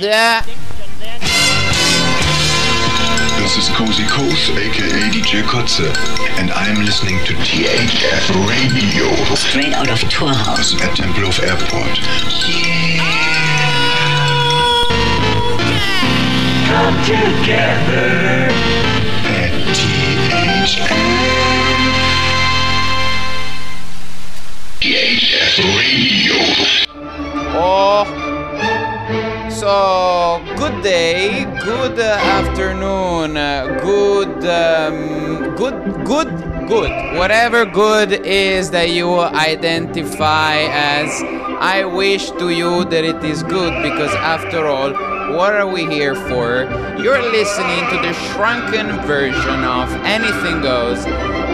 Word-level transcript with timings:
Yeah. 0.00 0.42
This 3.42 3.56
is 3.58 3.68
Cozy 3.74 4.04
Coast, 4.06 4.50
aka 4.50 5.10
DJ 5.10 5.42
Koze, 5.42 5.88
and 6.38 6.52
I'm 6.52 6.84
listening 6.84 7.18
to 7.24 7.32
THF 7.34 8.30
Radio 8.48 9.34
Straight 9.34 9.72
out 9.72 9.90
of 9.90 9.98
Tour 10.08 10.32
House. 10.32 10.74
at 10.80 10.96
Tempelhof 10.96 11.42
Airport. 11.42 11.98
Come 16.68 16.96
together. 17.02 18.52
At 19.26 19.50
THF. 19.74 20.88
THF 24.80 25.58
Radio. 25.76 26.36
Oh. 27.60 28.27
So, 29.68 30.42
good 30.56 30.82
day, 30.82 31.44
good 31.62 32.00
uh, 32.00 32.16
afternoon, 32.38 33.36
uh, 33.36 33.78
good, 33.82 34.38
um, 34.46 35.54
good, 35.56 36.06
good, 36.06 36.30
good. 36.66 37.18
Whatever 37.18 37.66
good 37.66 38.24
is 38.24 38.70
that 38.70 38.88
you 38.88 39.20
identify 39.20 40.54
as, 40.70 41.10
I 41.60 41.84
wish 41.84 42.30
to 42.40 42.48
you 42.48 42.86
that 42.86 43.04
it 43.04 43.22
is 43.22 43.42
good 43.42 43.82
because, 43.82 44.14
after 44.14 44.66
all, 44.66 44.94
what 45.36 45.52
are 45.52 45.68
we 45.68 45.84
here 45.84 46.14
for? 46.14 46.64
You're 47.02 47.20
listening 47.30 47.84
to 47.90 47.96
the 48.00 48.14
shrunken 48.32 48.86
version 49.06 49.64
of 49.64 49.92
Anything 50.06 50.62
Goes, 50.62 51.04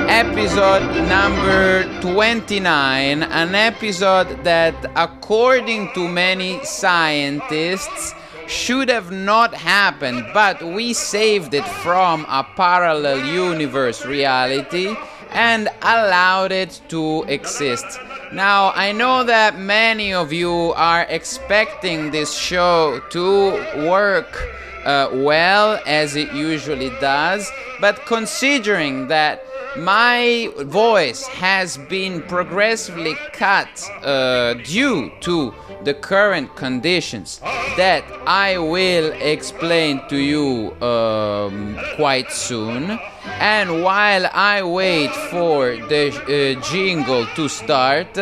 episode 0.09 0.83
number 1.09 1.85
29, 2.01 3.23
an 3.23 3.55
episode 3.55 4.45
that, 4.45 4.75
according 4.97 5.93
to 5.95 6.09
many 6.09 6.65
scientists, 6.65 8.15
should 8.47 8.89
have 8.89 9.11
not 9.11 9.55
happened, 9.55 10.27
but 10.35 10.63
we 10.63 10.93
saved 10.93 11.55
it 11.55 11.67
from 11.83 12.27
a 12.29 12.47
parallel 12.57 13.25
universe 13.25 14.05
reality 14.05 14.95
and 15.31 15.69
allowed 15.83 16.53
it 16.53 16.81
to 16.89 17.25
exist. 17.25 17.99
Now, 18.33 18.73
I 18.75 18.93
know 18.93 19.25
that 19.25 19.59
many 19.59 20.13
of 20.13 20.33
you 20.33 20.73
are 20.77 21.07
expecting 21.09 22.11
this 22.11 22.35
show 22.35 23.01
to 23.11 23.51
work 23.89 24.37
uh, 24.85 25.09
well 25.13 25.81
as 25.87 26.15
it 26.15 26.33
usually 26.33 26.91
does, 27.01 27.51
but 27.81 28.05
considering 28.07 29.09
that 29.09 29.45
my 29.77 30.51
voice 30.59 31.27
has 31.27 31.77
been 31.77 32.23
progressively 32.23 33.15
cut 33.33 33.69
uh, 34.03 34.55
due 34.55 35.11
to 35.21 35.53
the 35.83 35.95
current 35.95 36.55
conditions 36.57 37.41
that 37.77 38.05
I 38.27 38.59
will 38.59 39.13
explain 39.13 40.01
to 40.09 40.17
you 40.17 40.75
um, 40.81 41.79
quite 41.97 42.31
soon. 42.31 42.99
And 43.41 43.83
while 43.83 44.27
I 44.33 44.63
wait 44.63 45.11
for 45.31 45.77
the 45.77 46.57
uh, 46.57 46.61
jingle 46.63 47.27
to 47.35 47.49
start, 47.49 48.17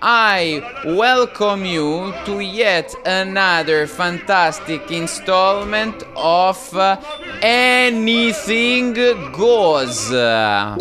I 0.00 0.62
welcome 0.84 1.64
you 1.64 2.14
to 2.24 2.38
yet 2.38 2.94
another 3.04 3.88
fantastic 3.88 4.92
installment 4.92 6.04
of 6.14 6.72
uh, 6.76 7.00
Anything 7.42 8.94
Goes. 9.32 10.12
Alright, 10.12 10.78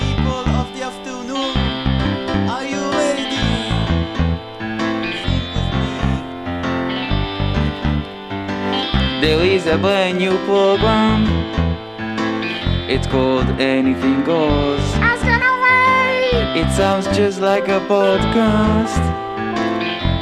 people 0.00 0.48
of 0.56 0.72
the 0.74 0.82
afternoon, 0.84 1.56
are 2.48 2.64
you 2.64 2.80
ready? 2.92 3.28
Sing 5.20 5.44
with 5.52 5.74
me. 9.12 9.20
There 9.20 9.44
is 9.44 9.66
a 9.66 9.76
brand 9.76 10.16
new 10.16 10.38
program. 10.46 11.41
It's 12.94 13.06
called 13.06 13.48
Anything 13.58 14.22
Goes. 14.22 14.84
I 15.00 15.16
scan 15.16 15.40
away. 15.40 16.60
It 16.60 16.70
sounds 16.76 17.06
just 17.16 17.40
like 17.40 17.66
a 17.68 17.80
podcast, 17.88 19.00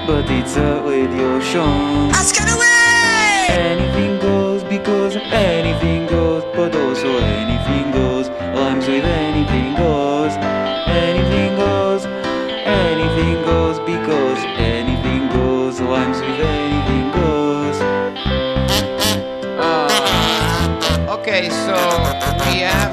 but 0.06 0.24
it's 0.30 0.56
a 0.56 0.80
radio 0.86 1.40
show. 1.40 1.66
Ask 2.14 2.40
an 2.40 2.46
away. 2.46 3.58
Anything 3.72 4.20
goes 4.20 4.62
because 4.62 5.16
anything 5.16 6.06
goes, 6.06 6.44
but 6.54 6.72
also 6.76 7.08
anything 7.18 7.90
goes. 7.90 8.28
Rhymes 8.28 8.86
with 8.86 9.04
anything 9.04 9.74
goes. 9.74 10.32
Anything 10.86 11.56
goes, 11.56 12.06
anything 12.06 13.34
goes 13.42 13.80
because 13.80 14.38
anything 14.60 15.28
goes. 15.30 15.80
Rhymes 15.80 16.20
with 16.20 16.38
anything 16.38 16.59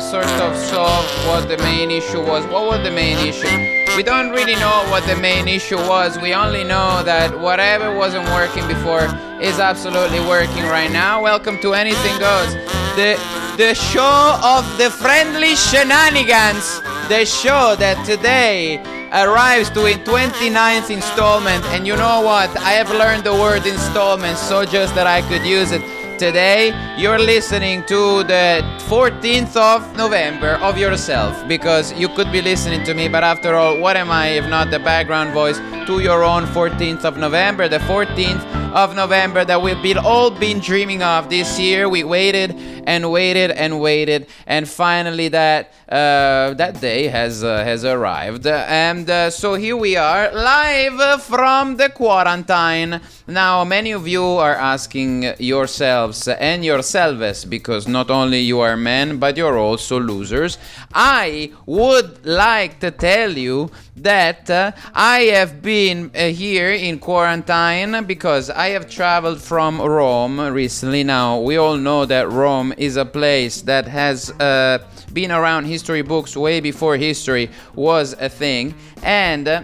sort 0.01 0.27
of 0.41 0.55
solved 0.55 1.09
what 1.27 1.47
the 1.47 1.57
main 1.57 1.89
issue 1.89 2.21
was. 2.21 2.45
What 2.45 2.65
was 2.67 2.83
the 2.83 2.91
main 2.91 3.17
issue? 3.27 3.47
We 3.95 4.03
don't 4.03 4.29
really 4.29 4.53
know 4.55 4.85
what 4.91 5.03
the 5.07 5.15
main 5.15 5.47
issue 5.47 5.77
was. 5.77 6.19
We 6.19 6.33
only 6.35 6.63
know 6.63 7.01
that 7.03 7.39
whatever 7.39 7.95
wasn't 7.95 8.25
working 8.29 8.67
before 8.67 9.05
is 9.41 9.59
absolutely 9.59 10.19
working 10.19 10.63
right 10.65 10.91
now. 10.91 11.23
Welcome 11.23 11.59
to 11.61 11.73
Anything 11.73 12.19
Goes, 12.19 12.53
the 12.95 13.17
the 13.57 13.73
show 13.73 14.39
of 14.43 14.63
the 14.77 14.91
friendly 14.91 15.55
shenanigans. 15.55 16.79
The 17.09 17.25
show 17.25 17.75
that 17.77 17.97
today 18.05 18.77
arrives 19.11 19.71
to 19.71 19.85
its 19.87 20.07
29th 20.07 20.91
installment. 20.91 21.65
And 21.73 21.87
you 21.87 21.95
know 21.95 22.21
what? 22.21 22.55
I 22.57 22.73
have 22.73 22.91
learned 22.91 23.23
the 23.23 23.33
word 23.33 23.65
installment 23.65 24.37
so 24.37 24.63
just 24.63 24.93
that 24.93 25.07
I 25.07 25.21
could 25.27 25.43
use 25.43 25.71
it. 25.71 25.81
Today, 26.17 26.73
you're 26.97 27.19
listening 27.19 27.83
to 27.83 28.23
the 28.23 28.63
14th 28.89 29.55
of 29.55 29.95
November 29.95 30.53
of 30.63 30.75
yourself 30.75 31.47
because 31.47 31.93
you 31.93 32.09
could 32.09 32.31
be 32.31 32.41
listening 32.41 32.83
to 32.85 32.95
me, 32.95 33.07
but 33.07 33.23
after 33.23 33.53
all, 33.53 33.79
what 33.79 33.95
am 33.95 34.09
I 34.09 34.29
if 34.29 34.49
not 34.49 34.71
the 34.71 34.79
background 34.79 35.31
voice 35.31 35.59
to 35.85 35.99
your 35.99 36.23
own 36.23 36.45
14th 36.45 37.05
of 37.05 37.17
November? 37.17 37.67
The 37.67 37.77
14th 37.79 38.56
of 38.73 38.95
November 38.95 39.45
that 39.45 39.61
we've 39.61 39.81
been 39.81 39.97
all 39.97 40.29
been 40.29 40.59
dreaming 40.59 41.01
of 41.01 41.29
this 41.29 41.59
year. 41.59 41.87
We 41.87 42.03
waited 42.03 42.51
and 42.85 43.11
waited 43.11 43.51
and 43.51 43.79
waited, 43.79 44.27
and 44.45 44.67
finally 44.67 45.29
that 45.29 45.73
uh, 45.89 46.53
that 46.55 46.79
day 46.81 47.07
has 47.07 47.43
uh, 47.43 47.63
has 47.63 47.85
arrived. 47.85 48.45
And 48.45 49.09
uh, 49.09 49.29
so 49.29 49.55
here 49.55 49.77
we 49.77 49.95
are, 49.95 50.31
live 50.33 51.23
from 51.23 51.77
the 51.77 51.89
quarantine. 51.89 52.99
Now, 53.27 53.63
many 53.63 53.91
of 53.91 54.07
you 54.07 54.23
are 54.23 54.55
asking 54.55 55.33
yourselves 55.39 56.27
and 56.27 56.63
yourselves 56.63 57.45
because 57.45 57.87
not 57.87 58.09
only 58.09 58.39
you 58.39 58.59
are 58.59 58.77
men, 58.77 59.17
but 59.17 59.37
you're 59.37 59.57
also 59.57 59.99
losers. 59.99 60.57
I 60.93 61.51
would 61.65 62.25
like 62.25 62.79
to 62.79 62.91
tell 62.91 63.31
you 63.31 63.71
that 63.97 64.49
uh, 64.49 64.71
I 64.93 65.19
have 65.33 65.61
been 65.61 66.11
uh, 66.13 66.27
here 66.27 66.71
in 66.71 66.99
quarantine 66.99 68.03
because 68.05 68.49
I 68.49 68.69
have 68.69 68.89
traveled 68.89 69.41
from 69.41 69.81
Rome 69.81 70.39
recently. 70.39 71.03
Now, 71.03 71.39
we 71.39 71.57
all 71.57 71.77
know 71.77 72.05
that 72.05 72.29
Rome 72.29 72.73
is 72.77 72.95
a 72.97 73.05
place 73.05 73.61
that 73.63 73.87
has 73.87 74.31
uh, 74.39 74.79
been 75.13 75.31
around 75.31 75.65
history 75.65 76.01
books 76.01 76.37
way 76.37 76.59
before 76.59 76.97
history 76.97 77.49
was 77.75 78.13
a 78.19 78.29
thing. 78.29 78.75
And 79.03 79.47
uh, 79.47 79.63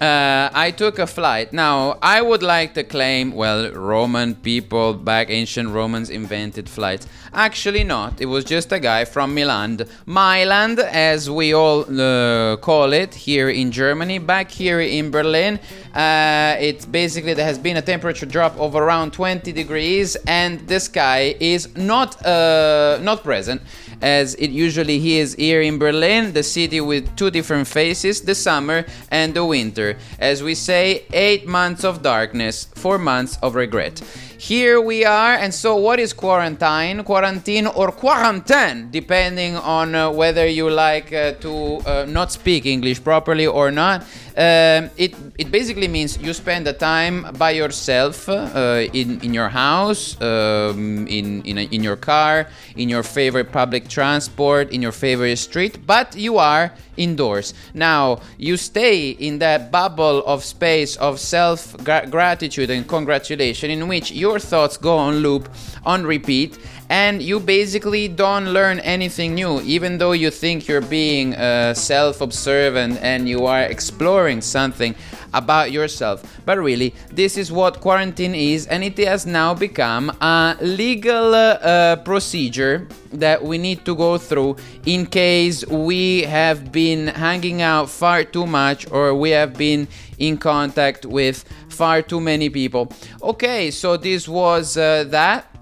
uh, 0.00 0.50
I 0.52 0.72
took 0.72 0.98
a 0.98 1.06
flight. 1.06 1.52
Now, 1.52 1.98
I 2.02 2.20
would 2.20 2.42
like 2.42 2.74
to 2.74 2.84
claim, 2.84 3.32
well, 3.32 3.72
Roman 3.72 4.34
people 4.34 4.92
back, 4.92 5.30
ancient 5.30 5.70
Romans 5.70 6.10
invented 6.10 6.68
flights. 6.68 7.06
Actually, 7.36 7.84
not. 7.84 8.18
It 8.18 8.24
was 8.24 8.44
just 8.44 8.72
a 8.72 8.80
guy 8.80 9.04
from 9.04 9.34
Milan. 9.34 9.80
Milan, 10.06 10.78
as 10.78 11.28
we 11.28 11.52
all 11.52 11.84
uh, 12.00 12.56
call 12.56 12.94
it 12.94 13.14
here 13.14 13.50
in 13.50 13.70
Germany. 13.72 14.18
Back 14.18 14.50
here 14.50 14.80
in 14.80 15.10
Berlin, 15.10 15.60
uh, 15.94 16.56
it's 16.58 16.86
basically 16.86 17.34
there 17.34 17.44
has 17.44 17.58
been 17.58 17.76
a 17.76 17.82
temperature 17.82 18.24
drop 18.24 18.58
of 18.58 18.74
around 18.74 19.12
20 19.12 19.52
degrees, 19.52 20.16
and 20.26 20.66
the 20.66 20.80
sky 20.80 21.36
is 21.38 21.76
not 21.76 22.24
uh, 22.24 22.98
not 23.02 23.22
present 23.22 23.60
as 24.02 24.34
it 24.34 24.50
usually 24.50 24.98
he 24.98 25.18
is 25.18 25.34
here 25.34 25.60
in 25.62 25.78
Berlin, 25.78 26.32
the 26.32 26.42
city 26.42 26.80
with 26.80 27.14
two 27.16 27.30
different 27.30 27.66
faces, 27.66 28.22
the 28.22 28.34
summer 28.34 28.84
and 29.10 29.34
the 29.34 29.44
winter. 29.44 29.98
As 30.18 30.42
we 30.42 30.54
say, 30.54 31.04
eight 31.12 31.46
months 31.46 31.84
of 31.84 32.02
darkness, 32.02 32.68
four 32.74 32.98
months 32.98 33.38
of 33.42 33.54
regret. 33.54 34.02
Here 34.38 34.80
we 34.80 35.04
are. 35.04 35.34
And 35.34 35.52
so, 35.52 35.76
what 35.76 35.98
is 35.98 36.12
quarantine? 36.12 37.02
Quarantine 37.04 37.66
or 37.66 37.92
quarantine, 37.92 38.88
depending 38.90 39.56
on 39.56 39.94
uh, 39.94 40.10
whether 40.10 40.46
you 40.46 40.70
like 40.70 41.12
uh, 41.12 41.32
to 41.40 41.78
uh, 41.86 42.06
not 42.08 42.32
speak 42.32 42.66
English 42.66 43.02
properly 43.02 43.46
or 43.46 43.70
not. 43.70 44.04
Um, 44.36 44.90
it 44.98 45.14
it 45.38 45.50
basically 45.50 45.88
means 45.88 46.18
you 46.18 46.34
spend 46.34 46.66
the 46.66 46.74
time 46.74 47.26
by 47.38 47.52
yourself 47.52 48.28
uh, 48.28 48.84
in 48.92 49.18
in 49.22 49.32
your 49.32 49.48
house, 49.48 50.20
um, 50.20 51.06
in 51.08 51.40
in, 51.44 51.56
a, 51.56 51.62
in 51.62 51.82
your 51.82 51.96
car, 51.96 52.46
in 52.76 52.90
your 52.90 53.02
favorite 53.02 53.50
public 53.50 53.88
transport, 53.88 54.70
in 54.72 54.82
your 54.82 54.92
favorite 54.92 55.38
street, 55.38 55.86
but 55.86 56.14
you 56.14 56.36
are 56.36 56.70
indoors. 56.98 57.54
Now 57.72 58.20
you 58.36 58.58
stay 58.58 59.10
in 59.10 59.38
that 59.38 59.70
bubble 59.70 60.22
of 60.26 60.44
space 60.44 60.96
of 60.96 61.18
self 61.18 61.74
gratitude 61.84 62.68
and 62.68 62.86
congratulation, 62.86 63.70
in 63.70 63.88
which 63.88 64.10
your 64.12 64.38
thoughts 64.38 64.76
go 64.76 64.98
on 64.98 65.16
loop, 65.16 65.48
on 65.84 66.04
repeat 66.04 66.58
and 66.88 67.22
you 67.22 67.40
basically 67.40 68.08
don't 68.08 68.52
learn 68.52 68.78
anything 68.80 69.34
new 69.34 69.60
even 69.62 69.98
though 69.98 70.12
you 70.12 70.30
think 70.30 70.68
you're 70.68 70.80
being 70.80 71.34
uh, 71.34 71.74
self-observant 71.74 72.98
and 73.02 73.28
you 73.28 73.46
are 73.46 73.62
exploring 73.62 74.40
something 74.40 74.94
about 75.34 75.70
yourself. 75.70 76.22
But 76.44 76.58
really 76.58 76.94
this 77.10 77.36
is 77.36 77.50
what 77.50 77.80
quarantine 77.80 78.34
is 78.34 78.66
and 78.66 78.84
it 78.84 78.98
has 78.98 79.26
now 79.26 79.54
become 79.54 80.10
a 80.20 80.56
legal 80.60 81.34
uh, 81.34 81.96
procedure 81.96 82.88
that 83.12 83.42
we 83.42 83.58
need 83.58 83.84
to 83.84 83.94
go 83.94 84.18
through 84.18 84.56
in 84.84 85.06
case 85.06 85.66
we 85.66 86.22
have 86.22 86.72
been 86.72 87.08
hanging 87.08 87.62
out 87.62 87.90
far 87.90 88.24
too 88.24 88.46
much 88.46 88.90
or 88.90 89.14
we 89.14 89.30
have 89.30 89.54
been 89.54 89.88
in 90.18 90.38
contact 90.38 91.04
with 91.04 91.44
far 91.68 92.00
too 92.00 92.20
many 92.20 92.48
people. 92.48 92.92
Okay 93.22 93.70
so 93.70 93.96
this 93.96 94.28
was 94.28 94.76
uh, 94.76 95.04
that 95.08 95.55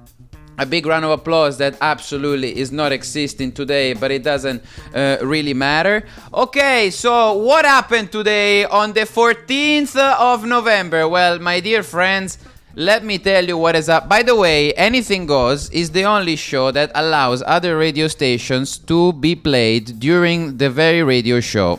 a 0.58 0.66
big 0.66 0.86
round 0.86 1.04
of 1.04 1.10
applause 1.10 1.58
that 1.58 1.76
absolutely 1.80 2.56
is 2.56 2.70
not 2.70 2.92
existing 2.92 3.52
today, 3.52 3.92
but 3.92 4.10
it 4.10 4.22
doesn't 4.22 4.62
uh, 4.94 5.18
really 5.22 5.54
matter. 5.54 6.04
Okay, 6.32 6.90
so 6.90 7.34
what 7.34 7.64
happened 7.64 8.12
today 8.12 8.64
on 8.64 8.92
the 8.92 9.00
14th 9.00 9.96
of 9.96 10.44
November? 10.44 11.08
Well, 11.08 11.38
my 11.38 11.60
dear 11.60 11.82
friends, 11.82 12.38
let 12.76 13.04
me 13.04 13.18
tell 13.18 13.44
you 13.44 13.56
what 13.56 13.76
is 13.76 13.88
up. 13.88 14.08
By 14.08 14.22
the 14.22 14.34
way, 14.34 14.72
Anything 14.74 15.26
Goes 15.26 15.70
is 15.70 15.90
the 15.90 16.04
only 16.04 16.34
show 16.34 16.72
that 16.72 16.90
allows 16.94 17.42
other 17.46 17.78
radio 17.78 18.08
stations 18.08 18.78
to 18.78 19.12
be 19.12 19.36
played 19.36 20.00
during 20.00 20.56
the 20.56 20.70
very 20.70 21.02
radio 21.02 21.40
show. 21.40 21.78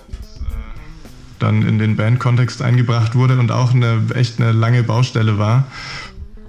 Dann 1.40 1.68
in 1.68 1.80
den 1.80 1.98
Bandkontext 1.98 2.62
eingebracht 2.62 3.14
wurde 3.16 3.38
und 3.38 3.52
auch 3.52 3.74
eine 3.74 4.08
echt 4.16 4.40
eine 4.40 4.54
lange 4.54 4.84
Baustelle 4.84 5.38
war. 5.38 5.68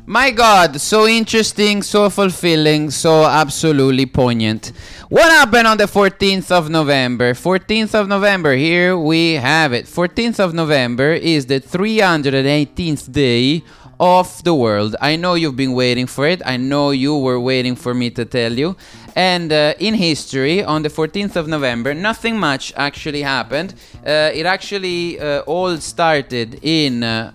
My 0.08 0.30
God, 0.30 0.80
so 0.80 1.08
interesting, 1.08 1.82
so 1.82 2.08
fulfilling, 2.10 2.92
so 2.92 3.24
absolutely 3.24 4.06
poignant. 4.06 4.70
What 5.08 5.28
happened 5.32 5.66
on 5.66 5.78
the 5.78 5.86
14th 5.86 6.52
of 6.52 6.70
November? 6.70 7.34
14th 7.34 7.92
of 7.92 8.06
November, 8.06 8.54
here 8.54 8.96
we 8.96 9.32
have 9.32 9.72
it. 9.72 9.86
14th 9.86 10.38
of 10.38 10.54
November 10.54 11.10
is 11.10 11.46
the 11.46 11.60
318th 11.60 13.10
day 13.10 13.64
of 13.98 14.44
the 14.44 14.54
world. 14.54 14.94
I 15.00 15.16
know 15.16 15.34
you've 15.34 15.56
been 15.56 15.72
waiting 15.72 16.06
for 16.06 16.28
it. 16.28 16.40
I 16.46 16.56
know 16.56 16.90
you 16.90 17.18
were 17.18 17.40
waiting 17.40 17.74
for 17.74 17.92
me 17.92 18.10
to 18.10 18.24
tell 18.24 18.52
you. 18.52 18.76
And 19.16 19.52
uh, 19.52 19.74
in 19.80 19.94
history, 19.94 20.62
on 20.62 20.82
the 20.82 20.90
14th 20.90 21.34
of 21.34 21.48
November, 21.48 21.94
nothing 21.94 22.38
much 22.38 22.72
actually 22.76 23.22
happened. 23.22 23.74
Uh, 24.06 24.30
it 24.32 24.46
actually 24.46 25.18
uh, 25.18 25.40
all 25.40 25.76
started 25.78 26.60
in. 26.62 27.02
Uh, 27.02 27.32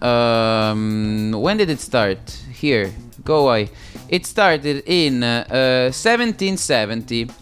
um, 0.72 1.32
when 1.34 1.58
did 1.58 1.70
it 1.70 1.82
start? 1.82 2.20
Here, 2.62 2.94
go 3.26 3.48
away. 3.48 3.70
It 4.08 4.26
started 4.26 4.84
in 4.86 5.24
uh, 5.24 5.92
1770. 5.92 7.24
Uh, 7.24 7.34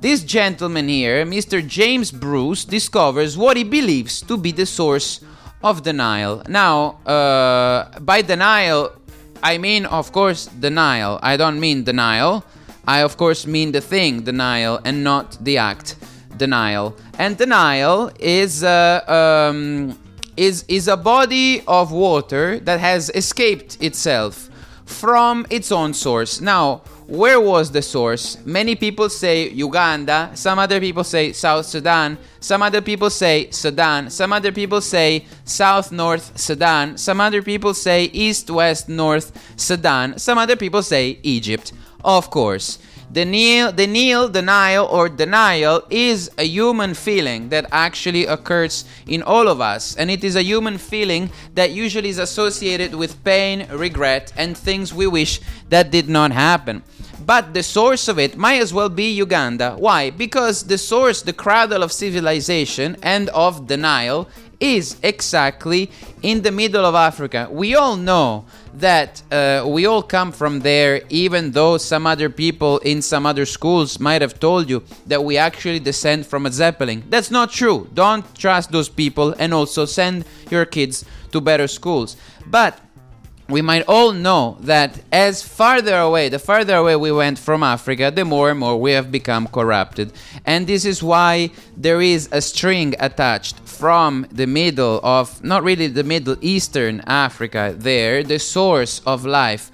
this 0.00 0.22
gentleman 0.22 0.88
here, 0.88 1.24
Mr. 1.26 1.66
James 1.66 2.12
Bruce, 2.12 2.64
discovers 2.64 3.36
what 3.36 3.56
he 3.56 3.64
believes 3.64 4.22
to 4.22 4.36
be 4.36 4.52
the 4.52 4.66
source 4.66 5.20
of 5.62 5.82
the 5.82 5.92
Nile. 5.92 6.42
Now, 6.48 7.00
uh, 7.04 7.98
by 7.98 8.22
the 8.22 8.36
Nile, 8.36 8.92
I 9.42 9.58
mean, 9.58 9.86
of 9.86 10.12
course, 10.12 10.48
the 10.60 10.70
Nile. 10.70 11.18
I 11.22 11.36
don't 11.36 11.58
mean 11.58 11.84
the 11.84 11.92
Nile. 11.92 12.44
I, 12.86 13.02
of 13.02 13.16
course, 13.16 13.46
mean 13.46 13.72
the 13.72 13.80
thing, 13.80 14.24
the 14.24 14.32
Nile, 14.32 14.80
and 14.84 15.02
not 15.02 15.36
the 15.44 15.58
act, 15.58 15.96
the 16.36 16.46
Nile. 16.46 16.94
And 17.18 17.36
the 17.36 17.46
Nile 17.46 18.12
is 18.20 18.62
uh, 18.62 19.02
um, 19.08 19.98
is 20.36 20.64
is 20.68 20.86
a 20.88 20.96
body 20.96 21.62
of 21.66 21.90
water 21.90 22.60
that 22.60 22.78
has 22.78 23.10
escaped 23.10 23.82
itself 23.82 24.47
from 24.88 25.46
its 25.50 25.70
own 25.70 25.92
source. 25.92 26.40
Now, 26.40 26.82
where 27.06 27.40
was 27.40 27.70
the 27.70 27.82
source? 27.82 28.38
Many 28.44 28.74
people 28.74 29.08
say 29.10 29.50
Uganda, 29.50 30.30
some 30.34 30.58
other 30.58 30.80
people 30.80 31.04
say 31.04 31.32
South 31.32 31.66
Sudan, 31.66 32.18
some 32.40 32.62
other 32.62 32.80
people 32.80 33.10
say 33.10 33.50
Sudan, 33.50 34.10
some 34.10 34.32
other 34.32 34.50
people 34.50 34.80
say 34.80 35.26
South 35.44 35.92
North 35.92 36.38
Sudan, 36.38 36.96
some 36.96 37.20
other 37.20 37.42
people 37.42 37.74
say 37.74 38.04
East 38.12 38.50
West 38.50 38.88
North 38.88 39.30
Sudan, 39.56 40.18
some 40.18 40.38
other 40.38 40.56
people 40.56 40.82
say 40.82 41.18
Egypt. 41.22 41.72
Of 42.04 42.30
course. 42.30 42.78
The 43.10 43.24
Nile, 43.24 44.28
denial, 44.28 44.86
or 44.86 45.08
denial 45.08 45.82
is 45.88 46.30
a 46.36 46.44
human 46.44 46.92
feeling 46.92 47.48
that 47.48 47.64
actually 47.72 48.26
occurs 48.26 48.84
in 49.06 49.22
all 49.22 49.48
of 49.48 49.62
us, 49.62 49.96
and 49.96 50.10
it 50.10 50.22
is 50.22 50.36
a 50.36 50.42
human 50.42 50.76
feeling 50.76 51.30
that 51.54 51.70
usually 51.70 52.10
is 52.10 52.18
associated 52.18 52.94
with 52.94 53.24
pain, 53.24 53.66
regret, 53.70 54.32
and 54.36 54.56
things 54.56 54.92
we 54.92 55.06
wish 55.06 55.40
that 55.70 55.90
did 55.90 56.08
not 56.08 56.32
happen. 56.32 56.82
But 57.24 57.54
the 57.54 57.62
source 57.62 58.08
of 58.08 58.18
it 58.18 58.36
might 58.36 58.60
as 58.60 58.74
well 58.74 58.90
be 58.90 59.10
Uganda. 59.12 59.74
Why? 59.78 60.10
Because 60.10 60.64
the 60.64 60.78
source, 60.78 61.22
the 61.22 61.32
cradle 61.32 61.82
of 61.82 61.92
civilization 61.92 62.96
and 63.02 63.30
of 63.30 63.66
denial, 63.66 64.28
is 64.60 64.96
exactly 65.02 65.90
in 66.22 66.42
the 66.42 66.50
middle 66.50 66.84
of 66.84 66.94
Africa. 66.94 67.48
We 67.50 67.74
all 67.74 67.96
know 67.96 68.44
that 68.80 69.22
uh, 69.32 69.64
we 69.66 69.86
all 69.86 70.02
come 70.02 70.32
from 70.32 70.60
there, 70.60 71.02
even 71.08 71.50
though 71.52 71.78
some 71.78 72.06
other 72.06 72.30
people 72.30 72.78
in 72.78 73.02
some 73.02 73.26
other 73.26 73.44
schools 73.46 73.98
might 73.98 74.22
have 74.22 74.38
told 74.38 74.70
you 74.70 74.82
that 75.06 75.22
we 75.24 75.36
actually 75.36 75.80
descend 75.80 76.26
from 76.26 76.46
a 76.46 76.52
zeppelin. 76.52 77.02
That's 77.08 77.30
not 77.30 77.50
true. 77.50 77.88
Don't 77.94 78.24
trust 78.34 78.70
those 78.70 78.88
people 78.88 79.34
and 79.38 79.52
also 79.52 79.84
send 79.84 80.24
your 80.50 80.64
kids 80.64 81.04
to 81.32 81.40
better 81.40 81.68
schools. 81.68 82.16
But 82.46 82.80
we 83.48 83.62
might 83.62 83.84
all 83.88 84.12
know 84.12 84.58
that 84.60 85.00
as 85.10 85.42
farther 85.42 85.96
away, 85.96 86.28
the 86.28 86.38
farther 86.38 86.76
away 86.76 86.96
we 86.96 87.10
went 87.10 87.38
from 87.38 87.62
Africa, 87.62 88.12
the 88.14 88.24
more 88.24 88.50
and 88.50 88.60
more 88.60 88.78
we 88.78 88.92
have 88.92 89.10
become 89.10 89.46
corrupted. 89.46 90.12
And 90.44 90.66
this 90.66 90.84
is 90.84 91.02
why 91.02 91.50
there 91.74 92.02
is 92.02 92.28
a 92.30 92.42
string 92.42 92.94
attached 93.00 93.58
from 93.78 94.26
the 94.32 94.46
middle 94.46 95.00
of, 95.04 95.42
not 95.44 95.62
really 95.62 95.86
the 95.86 96.02
Middle 96.02 96.36
Eastern 96.40 97.00
Africa, 97.06 97.74
there, 97.76 98.24
the 98.24 98.38
source 98.38 99.00
of 99.06 99.24
life. 99.24 99.70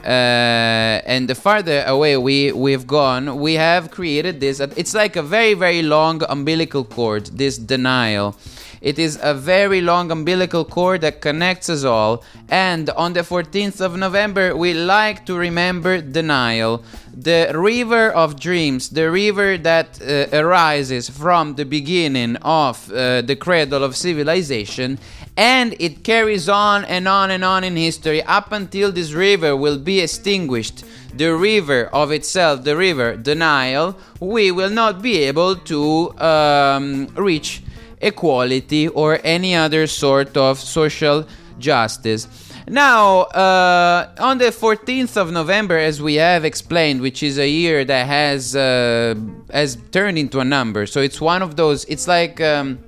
Uh, 0.00 1.02
and 1.04 1.28
the 1.28 1.34
farther 1.34 1.82
away 1.86 2.16
we, 2.16 2.52
we've 2.52 2.86
gone, 2.86 3.40
we 3.40 3.54
have 3.54 3.90
created 3.90 4.38
this. 4.38 4.60
It's 4.60 4.94
like 4.94 5.16
a 5.16 5.22
very, 5.22 5.54
very 5.54 5.82
long 5.82 6.22
umbilical 6.28 6.84
cord, 6.84 7.26
this 7.26 7.58
denial. 7.58 8.36
It 8.80 8.98
is 8.98 9.18
a 9.22 9.34
very 9.34 9.80
long 9.80 10.10
umbilical 10.10 10.64
cord 10.64 11.00
that 11.00 11.20
connects 11.20 11.68
us 11.68 11.84
all. 11.84 12.22
And 12.48 12.90
on 12.90 13.12
the 13.12 13.20
14th 13.20 13.80
of 13.80 13.96
November, 13.96 14.56
we 14.56 14.74
like 14.74 15.26
to 15.26 15.36
remember 15.36 16.00
the 16.00 16.22
Nile, 16.22 16.82
the 17.12 17.50
river 17.54 18.10
of 18.10 18.38
dreams, 18.38 18.90
the 18.90 19.10
river 19.10 19.58
that 19.58 20.00
uh, 20.00 20.26
arises 20.36 21.08
from 21.08 21.56
the 21.56 21.64
beginning 21.64 22.36
of 22.36 22.90
uh, 22.92 23.22
the 23.22 23.36
cradle 23.36 23.82
of 23.82 23.96
civilization. 23.96 24.98
And 25.36 25.74
it 25.78 26.04
carries 26.04 26.48
on 26.48 26.84
and 26.84 27.06
on 27.06 27.30
and 27.30 27.44
on 27.44 27.64
in 27.64 27.76
history 27.76 28.22
up 28.22 28.52
until 28.52 28.92
this 28.92 29.12
river 29.12 29.56
will 29.56 29.78
be 29.78 30.00
extinguished 30.00 30.84
the 31.14 31.34
river 31.34 31.86
of 31.92 32.12
itself, 32.12 32.64
the 32.64 32.76
river, 32.76 33.16
the 33.16 33.34
Nile, 33.34 33.96
we 34.20 34.50
will 34.50 34.70
not 34.70 35.02
be 35.02 35.24
able 35.24 35.56
to 35.56 36.16
um, 36.20 37.06
reach 37.16 37.62
equality 38.00 38.88
or 38.88 39.20
any 39.24 39.54
other 39.54 39.86
sort 39.86 40.36
of 40.36 40.58
social 40.58 41.26
justice. 41.58 42.28
Now, 42.68 43.20
uh, 43.32 44.10
on 44.18 44.38
the 44.38 44.46
14th 44.46 45.16
of 45.16 45.32
November, 45.32 45.78
as 45.78 46.02
we 46.02 46.16
have 46.16 46.44
explained, 46.44 47.00
which 47.00 47.22
is 47.22 47.38
a 47.38 47.48
year 47.48 47.84
that 47.84 48.06
has 48.06 48.54
uh, 48.54 49.14
has 49.50 49.78
turned 49.90 50.18
into 50.18 50.40
a 50.40 50.44
number, 50.44 50.84
so 50.84 51.00
it's 51.00 51.20
one 51.20 51.40
of 51.40 51.56
those. 51.56 51.86
It's 51.86 52.06
like 52.06 52.40
um, 52.42 52.78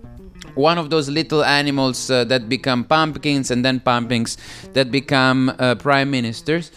one 0.55 0.76
of 0.76 0.90
those 0.90 1.09
little 1.09 1.43
animals 1.43 2.11
uh, 2.11 2.25
that 2.25 2.49
become 2.49 2.85
pumpkins 2.85 3.50
and 3.50 3.64
then 3.64 3.81
pumpkins 3.81 4.37
that 4.75 4.90
become 4.90 5.52
uh, 5.59 5.75
prime 5.76 6.11
ministers. 6.11 6.71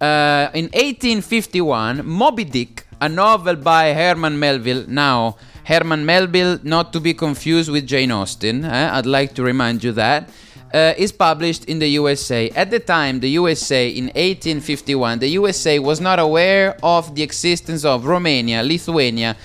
Uh, 0.00 0.50
in 0.54 0.64
1851, 0.72 2.06
Moby 2.06 2.44
Dick, 2.44 2.86
a 3.00 3.08
novel 3.08 3.56
by 3.56 3.92
Herman 3.92 4.38
Melville, 4.38 4.84
now 4.86 5.36
Herman 5.64 6.04
Melville, 6.04 6.58
not 6.62 6.92
to 6.92 7.00
be 7.00 7.14
confused 7.14 7.70
with 7.70 7.86
Jane 7.86 8.10
Austen. 8.10 8.64
Eh? 8.64 8.90
I'd 8.92 9.06
like 9.06 9.34
to 9.34 9.42
remind 9.42 9.84
you 9.84 9.92
that. 9.92 10.30
uh, 10.72 10.94
is 10.96 11.12
published 11.12 11.66
in 11.66 11.78
the 11.78 11.88
USA. 11.88 12.48
At 12.50 12.70
the 12.70 12.80
time, 12.80 13.20
the 13.20 13.30
USA 13.30 13.88
in 13.88 14.06
1851, 14.06 15.18
the 15.18 15.28
USA 15.28 15.78
was 15.78 16.00
not 16.00 16.18
aware 16.18 16.76
of 16.82 17.14
the 17.14 17.22
existence 17.22 17.84
of 17.84 18.06
Romania, 18.06 18.62
Lithuania, 18.62 19.36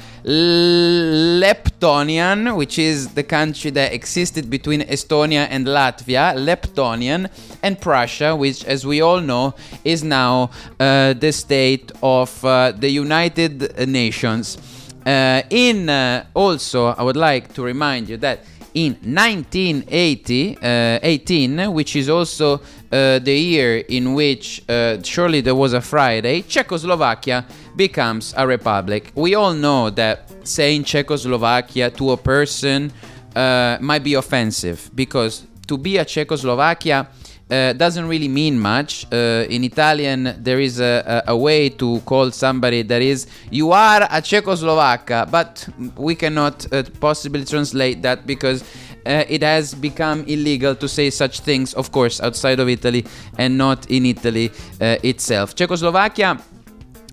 Leptonian, 1.43 2.55
which 2.55 2.79
is 2.79 3.10
the 3.13 3.22
country 3.24 3.69
that 3.72 3.93
existed 3.93 4.50
between 4.50 4.81
Estonia 4.81 5.48
and 5.50 5.67
Latvia, 5.67 6.34
Leptonian, 6.36 7.29
and 7.62 7.79
Prussia, 7.79 8.36
which, 8.36 8.65
as 8.65 8.86
we 8.86 9.01
all 9.01 9.22
know, 9.22 9.53
is 9.84 10.03
now 10.03 10.50
uh, 10.79 11.13
the 11.13 11.31
state 11.31 11.91
of 12.01 12.43
uh, 12.43 12.72
the 12.72 12.89
United 12.89 13.88
Nations. 13.88 14.57
Uh, 15.05 15.41
in 15.50 15.88
uh, 15.89 16.25
also, 16.33 16.88
I 16.88 17.03
would 17.03 17.15
like 17.15 17.53
to 17.53 17.63
remind 17.63 18.09
you 18.09 18.17
that 18.17 18.39
in 18.74 18.93
1980, 19.03 20.57
uh, 20.57 21.00
18, 21.01 21.74
which 21.74 21.95
is 21.95 22.09
also 22.09 22.55
uh, 22.55 23.19
the 23.19 23.33
year 23.33 23.77
in 23.77 24.13
which 24.13 24.62
uh, 24.67 25.01
surely 25.01 25.41
there 25.41 25.55
was 25.55 25.74
a 25.74 25.81
Friday, 25.81 26.41
Czechoslovakia 26.41 27.45
becomes 27.75 28.33
a 28.35 28.45
republic. 28.45 29.12
We 29.15 29.35
all 29.35 29.53
know 29.53 29.89
that 29.91 30.29
saying 30.45 30.83
Czechoslovakia 30.83 31.89
to 31.91 32.12
a 32.12 32.17
person 32.17 32.91
uh, 33.35 33.77
might 33.79 34.03
be 34.03 34.15
offensive 34.15 34.89
because 34.93 35.45
to 35.67 35.77
be 35.77 35.97
a 35.97 36.05
Czechoslovakia 36.05 37.07
uh, 37.49 37.73
doesn't 37.73 38.07
really 38.07 38.27
mean 38.27 38.59
much. 38.59 39.05
Uh, 39.11 39.45
in 39.49 39.63
Italian, 39.63 40.35
there 40.39 40.59
is 40.59 40.79
a, 40.79 41.23
a, 41.27 41.33
a, 41.33 41.37
way 41.37 41.69
to 41.69 41.99
call 42.01 42.31
somebody 42.31 42.81
that 42.81 43.01
is, 43.01 43.27
you 43.51 43.71
are 43.71 44.03
a 44.03 44.21
Czechoslovak, 44.21 45.29
but 45.31 45.67
we 45.95 46.15
cannot 46.15 46.71
uh, 46.73 46.83
possibly 46.99 47.45
translate 47.45 48.01
that 48.01 48.25
because 48.25 48.63
uh, 49.05 49.23
it 49.29 49.43
has 49.43 49.75
become 49.75 50.23
illegal 50.23 50.75
to 50.75 50.87
say 50.87 51.09
such 51.09 51.41
things, 51.41 51.73
of 51.75 51.91
course, 51.91 52.19
outside 52.19 52.59
of 52.59 52.67
Italy 52.67 53.05
and 53.37 53.57
not 53.57 53.89
in 53.91 54.05
Italy 54.05 54.49
uh, 54.81 54.97
itself. 55.03 55.53
Czechoslovakia 55.53 56.39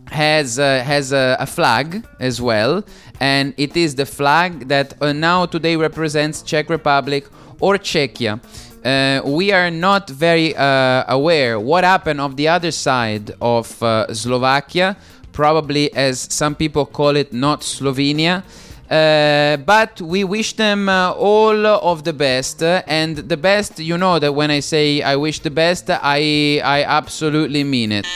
has 0.07 0.59
uh, 0.59 0.83
has 0.85 1.13
a, 1.13 1.37
a, 1.41 1.47
flag 1.47 2.07
as 2.21 2.41
well, 2.41 2.83
and 3.21 3.55
it 3.57 3.77
is 3.77 3.95
the 3.95 4.05
flag 4.07 4.69
that 4.69 4.99
now 5.15 5.47
today 5.47 5.77
represents 5.77 6.43
Czech 6.43 6.69
Republic 6.69 7.27
or 7.61 7.79
Czechia 7.79 8.41
uh, 8.85 9.23
we 9.25 9.53
are 9.53 9.71
not 9.71 10.11
very 10.11 10.55
uh, 10.57 11.05
aware 11.09 11.59
what 11.61 11.85
happened 11.85 12.21
on 12.21 12.35
the 12.37 12.49
other 12.49 12.71
side 12.71 13.33
of 13.41 13.83
uh, 13.83 14.13
Slovakia, 14.13 14.97
probably 15.33 15.93
as 15.95 16.27
some 16.31 16.55
people 16.55 16.87
call 16.87 17.17
it, 17.17 17.33
not 17.33 17.61
Slovenia. 17.61 18.43
Uh, 18.91 19.57
but 19.65 20.01
we 20.03 20.23
wish 20.23 20.53
them 20.55 20.89
uh, 20.89 21.13
all 21.13 21.65
of 21.67 22.05
the 22.05 22.13
best, 22.13 22.63
and 22.63 23.17
the 23.17 23.37
best, 23.39 23.79
you 23.79 23.97
know 23.97 24.19
that 24.19 24.35
when 24.35 24.51
I 24.51 24.61
say 24.61 25.01
I 25.01 25.17
wish 25.17 25.39
the 25.41 25.51
best, 25.51 25.89
I 25.89 26.61
I 26.63 26.85
absolutely 26.85 27.65
mean 27.65 27.93
it. 27.93 28.07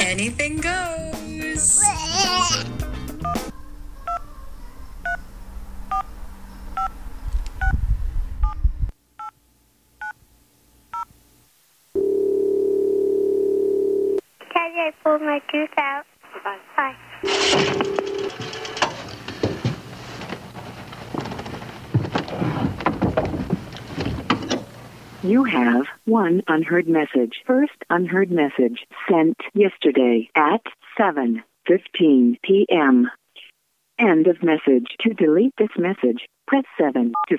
Anything 0.00 0.57
pulled 15.08 15.22
my 15.22 15.40
tooth 15.50 15.70
out. 15.78 16.04
Bye. 16.44 16.58
Bye. 16.76 16.94
You 25.22 25.44
have 25.44 25.86
one 26.04 26.42
unheard 26.46 26.88
message. 26.88 27.42
First 27.46 27.72
unheard 27.88 28.30
message 28.30 28.86
sent 29.10 29.38
yesterday 29.54 30.28
at 30.34 30.60
7:15 30.98 32.36
p.m. 32.42 33.10
End 33.98 34.26
of 34.26 34.42
message. 34.42 34.94
To 35.00 35.14
delete 35.14 35.54
this 35.56 35.70
message, 35.78 36.28
press 36.46 36.64
7 36.78 37.12
to 37.28 37.38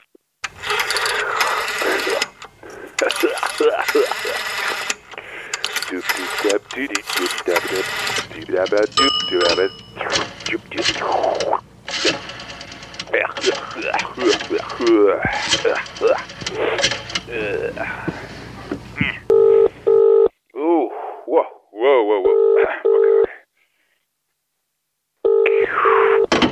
Ooh, 20.56 20.90
whoa, 21.26 21.44
whoa, 21.74 22.04
whoa, 22.06 22.22
whoa. 22.22 23.24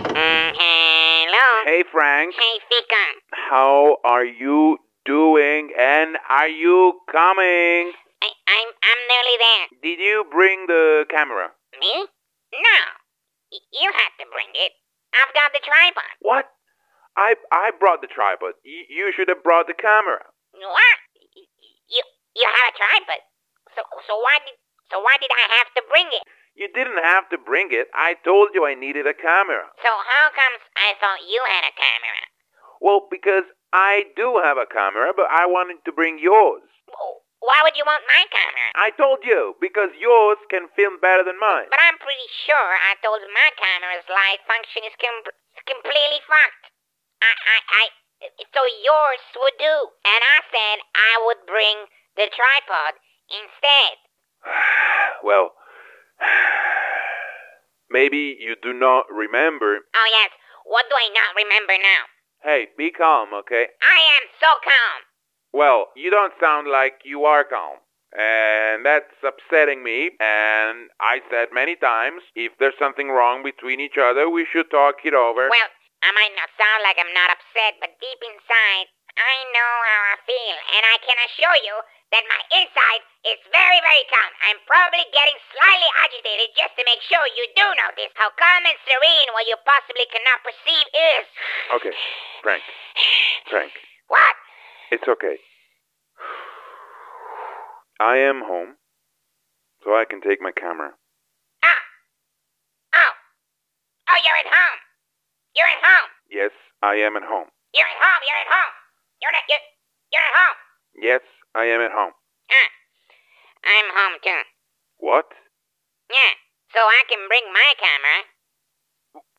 Okay. 0.09 0.53
hello. 0.57 1.47
Hey, 1.65 1.83
Frank. 1.91 2.33
Hey, 2.33 2.59
Fika. 2.69 3.05
How 3.31 3.97
are 4.03 4.25
you 4.25 4.77
doing? 5.05 5.69
And 5.77 6.17
are 6.27 6.49
you 6.49 7.01
coming? 7.11 7.93
I, 9.39 9.45
I'm 9.45 9.69
I'm 9.69 9.77
nearly 9.77 9.77
there. 9.77 9.81
Did 9.83 9.99
you 10.03 10.25
bring 10.31 10.67
the 10.67 11.05
camera? 11.09 11.51
Me? 11.79 11.95
No. 12.53 12.79
Y- 13.51 13.67
you 13.73 13.89
had 13.93 14.11
to 14.19 14.25
bring 14.31 14.51
it. 14.53 14.71
I've 15.13 15.33
got 15.33 15.53
the 15.53 15.59
tripod. 15.63 16.13
What? 16.21 16.45
I 17.17 17.35
I 17.51 17.71
brought 17.79 18.01
the 18.01 18.07
tripod. 18.11 18.53
Y- 18.65 18.87
you 18.89 19.11
should 19.15 19.29
have 19.29 19.43
brought 19.43 19.67
the 19.67 19.73
camera. 19.77 20.25
What? 20.53 20.97
Y- 21.15 21.49
You 21.89 22.03
you 22.35 22.47
have 22.47 22.73
a 22.73 22.77
tripod. 22.77 23.21
So 23.75 23.81
so 24.07 24.13
why 24.19 24.39
did 24.45 24.55
so 24.91 24.99
why 24.99 25.17
did 25.19 25.31
I 25.31 25.45
have 25.57 25.69
to 25.75 25.83
bring 25.89 26.07
it? 26.11 26.23
You 26.57 26.67
didn't 26.73 27.03
have 27.03 27.29
to 27.29 27.37
bring 27.37 27.69
it. 27.71 27.87
I 27.93 28.15
told 28.25 28.49
you 28.53 28.65
I 28.65 28.73
needed 28.73 29.05
a 29.05 29.13
camera. 29.13 29.69
So 29.83 29.91
how 29.93 30.29
comes 30.33 30.61
I 30.75 30.93
thought 30.99 31.21
you 31.29 31.41
had 31.45 31.69
a 31.69 31.73
camera? 31.77 32.21
Well, 32.81 33.07
because 33.09 33.45
I 33.73 34.09
do 34.15 34.41
have 34.43 34.57
a 34.57 34.65
camera, 34.65 35.13
but 35.15 35.27
I 35.29 35.45
wanted 35.45 35.85
to 35.85 35.91
bring 35.91 36.17
yours. 36.17 36.63
Why 37.39 37.61
would 37.61 37.77
you 37.77 37.85
want 37.85 38.01
my 38.09 38.25
camera? 38.33 38.67
I 38.73 38.89
told 38.97 39.21
you, 39.21 39.53
because 39.61 39.93
yours 39.93 40.41
can 40.49 40.73
film 40.73 40.97
better 40.97 41.21
than 41.21 41.37
mine. 41.37 41.69
But 41.69 41.81
I'm 41.85 42.01
pretty 42.01 42.27
sure 42.45 42.73
I 42.81 42.97
told 43.05 43.21
my 43.29 43.49
camera's 43.53 44.09
light 44.09 44.41
function 44.49 44.81
is 44.89 44.97
com- 44.97 45.33
completely 45.69 46.21
fucked. 46.25 46.73
I, 47.21 47.29
I, 47.29 47.57
I, 47.69 47.83
so 48.53 48.61
yours 48.81 49.21
would 49.37 49.57
do. 49.61 49.75
And 50.01 50.21
I 50.21 50.37
said 50.49 50.75
I 50.97 51.13
would 51.29 51.45
bring 51.45 51.85
the 52.17 52.25
tripod 52.33 52.97
instead. 53.29 53.95
well, 55.23 55.53
maybe 57.89 58.33
you 58.41 58.57
do 58.57 58.73
not 58.73 59.05
remember. 59.13 59.85
Oh, 59.93 60.09
yes. 60.09 60.33
What 60.65 60.89
do 60.89 60.95
I 60.97 61.09
not 61.13 61.37
remember 61.37 61.77
now? 61.79 62.03
Hey, 62.43 62.67
be 62.77 62.91
calm, 62.91 63.33
okay? 63.33 63.71
I 63.81 63.97
am 64.19 64.25
so 64.41 64.51
calm. 64.61 65.06
Well, 65.53 65.87
you 65.95 66.09
don't 66.09 66.33
sound 66.39 66.67
like 66.67 67.01
you 67.03 67.25
are 67.25 67.43
calm. 67.43 67.79
And 68.15 68.87
that's 68.87 69.11
upsetting 69.19 69.83
me. 69.83 70.15
And 70.19 70.87
I 71.03 71.19
said 71.29 71.51
many 71.51 71.75
times, 71.75 72.23
if 72.35 72.55
there's 72.57 72.77
something 72.79 73.11
wrong 73.11 73.43
between 73.43 73.83
each 73.83 73.99
other, 73.99 74.29
we 74.31 74.47
should 74.47 74.71
talk 74.71 75.03
it 75.03 75.13
over. 75.13 75.51
Well, 75.51 75.71
I 76.01 76.11
might 76.15 76.33
not 76.39 76.47
sound 76.55 76.81
like 76.87 76.95
I'm 76.97 77.11
not 77.11 77.35
upset, 77.35 77.83
but 77.83 77.99
deep 77.99 78.21
inside, 78.23 78.87
I 79.17 79.33
know 79.51 79.73
how 79.83 80.01
I 80.13 80.17
feel. 80.23 80.57
And 80.77 80.83
I 80.87 80.97
can 81.03 81.17
assure 81.27 81.59
you 81.67 81.75
that 82.15 82.23
my 82.31 82.41
inside 82.63 83.01
is 83.27 83.39
very, 83.51 83.79
very 83.83 84.05
calm. 84.07 84.31
I'm 84.47 84.61
probably 84.63 85.03
getting 85.11 85.35
slightly 85.51 85.91
agitated 86.07 86.55
just 86.55 86.79
to 86.79 86.87
make 86.87 87.03
sure 87.03 87.19
you 87.35 87.45
do 87.59 87.67
know 87.75 87.91
this. 87.99 88.13
How 88.15 88.31
calm 88.39 88.63
and 88.63 88.77
serene 88.87 89.29
what 89.35 89.43
you 89.51 89.59
possibly 89.67 90.07
cannot 90.15 90.39
perceive 90.47 90.87
is. 90.95 91.25
Okay, 91.75 91.93
Frank. 92.39 92.63
Frank. 93.51 93.73
What? 94.07 94.46
It's 94.91 95.03
okay. 95.03 95.37
I 97.99 98.23
am 98.23 98.39
home, 98.45 98.79
so 99.83 99.91
I 99.91 100.05
can 100.07 100.21
take 100.21 100.39
my 100.39 100.55
camera. 100.55 100.95
Ah. 101.59 101.81
Oh. 102.95 103.13
Oh, 104.13 104.19
you're 104.23 104.39
at 104.39 104.47
home. 104.47 104.79
You're 105.57 105.67
at 105.67 105.83
home. 105.83 106.09
Yes, 106.31 106.53
I 106.79 107.03
am 107.03 107.17
at 107.17 107.27
home. 107.27 107.51
You're 107.75 107.89
at 107.89 107.99
home. 107.99 108.21
You're 108.23 108.41
at 108.47 108.51
home. 108.53 108.73
You're 109.19 109.35
at 109.35 109.45
you're, 109.49 109.65
you're 110.13 110.23
at 110.23 110.35
home. 110.39 110.57
Yes, 110.95 111.23
I 111.51 111.65
am 111.67 111.81
at 111.81 111.91
home. 111.91 112.13
Ah. 112.47 112.69
I'm 113.67 113.89
home 113.91 114.15
too. 114.23 114.43
What? 115.03 115.27
Yeah. 116.07 116.33
So 116.71 116.79
I 116.79 117.03
can 117.09 117.27
bring 117.27 117.43
my 117.51 117.73
camera. 117.75 118.17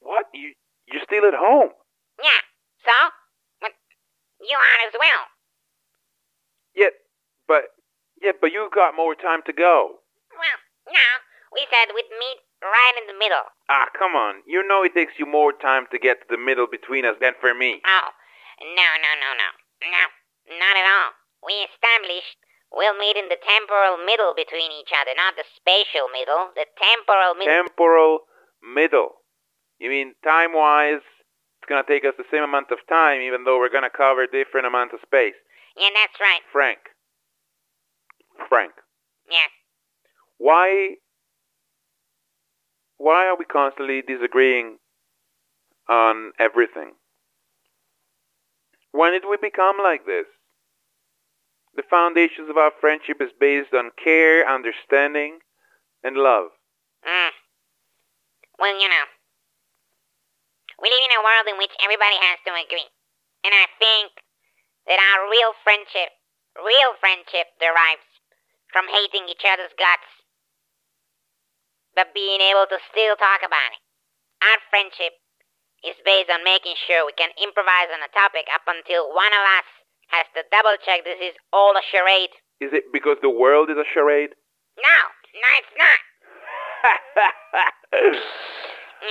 What? 0.04 0.28
You 0.34 0.52
you're 0.92 1.04
still 1.08 1.24
at 1.24 1.38
home? 1.38 1.72
Yeah. 2.20 2.42
So? 2.84 2.96
But 3.62 3.72
you 4.44 4.56
are 4.58 4.78
as 4.84 4.92
well. 4.98 5.37
Yeah, 8.22 8.32
but 8.40 8.50
yeah, 8.50 8.50
but 8.50 8.52
you 8.52 8.70
got 8.74 8.96
more 8.96 9.14
time 9.14 9.42
to 9.46 9.52
go. 9.52 10.02
Well, 10.34 10.58
no. 10.90 11.06
We 11.52 11.66
said 11.70 11.94
we'd 11.94 12.12
meet 12.18 12.38
right 12.62 12.96
in 13.00 13.06
the 13.08 13.18
middle. 13.18 13.48
Ah, 13.68 13.88
come 13.96 14.12
on. 14.14 14.42
You 14.46 14.66
know 14.66 14.84
it 14.84 14.94
takes 14.94 15.16
you 15.18 15.26
more 15.26 15.52
time 15.52 15.86
to 15.92 15.98
get 15.98 16.20
to 16.20 16.26
the 16.28 16.40
middle 16.40 16.66
between 16.66 17.04
us 17.06 17.16
than 17.20 17.32
for 17.40 17.54
me. 17.54 17.80
Oh. 17.86 18.08
No, 18.60 18.88
no, 19.00 19.12
no, 19.16 19.30
no. 19.38 19.48
No. 19.88 20.04
Not 20.58 20.76
at 20.76 20.86
all. 20.88 21.12
we 21.44 21.54
established 21.70 22.36
we'll 22.72 22.96
meet 22.98 23.16
in 23.16 23.28
the 23.28 23.40
temporal 23.40 23.96
middle 24.04 24.34
between 24.36 24.72
each 24.72 24.92
other, 24.92 25.12
not 25.16 25.36
the 25.36 25.44
spatial 25.56 26.08
middle, 26.12 26.52
the 26.52 26.66
temporal 26.76 27.34
middle. 27.34 27.52
Temporal 27.52 28.12
middle. 28.60 29.24
You 29.78 29.88
mean 29.90 30.14
time 30.24 30.52
wise, 30.52 31.04
it's 31.60 31.68
going 31.68 31.82
to 31.82 31.88
take 31.88 32.04
us 32.04 32.14
the 32.18 32.28
same 32.30 32.42
amount 32.42 32.70
of 32.70 32.78
time, 32.88 33.20
even 33.22 33.44
though 33.44 33.58
we're 33.58 33.72
going 33.72 33.88
to 33.88 33.94
cover 33.94 34.26
different 34.26 34.66
amounts 34.66 34.94
of 34.94 35.00
space. 35.00 35.38
yeah, 35.76 35.90
that's 35.94 36.18
right. 36.20 36.42
Frank. 36.52 36.78
Frank. 38.48 38.72
Yes. 39.30 39.50
Why 40.38 40.96
why 42.96 43.26
are 43.26 43.36
we 43.36 43.44
constantly 43.44 44.02
disagreeing 44.02 44.78
on 45.88 46.32
everything? 46.38 46.92
When 48.92 49.12
did 49.12 49.22
we 49.28 49.36
become 49.36 49.76
like 49.82 50.06
this? 50.06 50.26
The 51.76 51.86
foundations 51.88 52.50
of 52.50 52.56
our 52.56 52.72
friendship 52.80 53.22
is 53.22 53.30
based 53.38 53.70
on 53.72 53.94
care, 54.02 54.42
understanding, 54.42 55.38
and 56.02 56.16
love. 56.16 56.50
Mm. 57.06 57.30
Well, 58.58 58.74
you 58.74 58.88
know, 58.88 59.06
we 60.82 60.90
live 60.90 61.06
in 61.06 61.14
a 61.14 61.22
world 61.22 61.46
in 61.46 61.58
which 61.58 61.70
everybody 61.78 62.18
has 62.18 62.38
to 62.46 62.52
agree. 62.58 62.90
And 63.46 63.54
I 63.54 63.70
think 63.78 64.10
that 64.90 64.98
our 64.98 65.30
real 65.30 65.54
friendship, 65.62 66.10
real 66.58 66.98
friendship 66.98 67.54
derives 67.62 68.02
from 68.72 68.88
hating 68.88 69.28
each 69.28 69.44
other's 69.44 69.72
guts, 69.76 70.08
but 71.96 72.14
being 72.14 72.40
able 72.40 72.66
to 72.68 72.78
still 72.92 73.16
talk 73.16 73.42
about 73.42 73.72
it. 73.74 73.82
Our 74.44 74.58
friendship 74.70 75.18
is 75.82 75.98
based 76.04 76.30
on 76.30 76.42
making 76.46 76.74
sure 76.86 77.06
we 77.06 77.14
can 77.14 77.30
improvise 77.38 77.90
on 77.90 78.02
a 78.02 78.10
topic 78.14 78.46
up 78.54 78.66
until 78.66 79.10
one 79.14 79.32
of 79.34 79.44
us 79.58 79.68
has 80.14 80.26
to 80.34 80.42
double 80.50 80.76
check 80.82 81.04
this 81.04 81.20
is 81.20 81.34
all 81.52 81.74
a 81.76 81.84
charade. 81.90 82.32
Is 82.60 82.74
it 82.74 82.90
because 82.92 83.18
the 83.22 83.30
world 83.30 83.70
is 83.70 83.78
a 83.78 83.86
charade? 83.94 84.34
No, 84.78 84.98
no, 85.34 85.50
it's 85.58 85.74
not. 85.78 86.00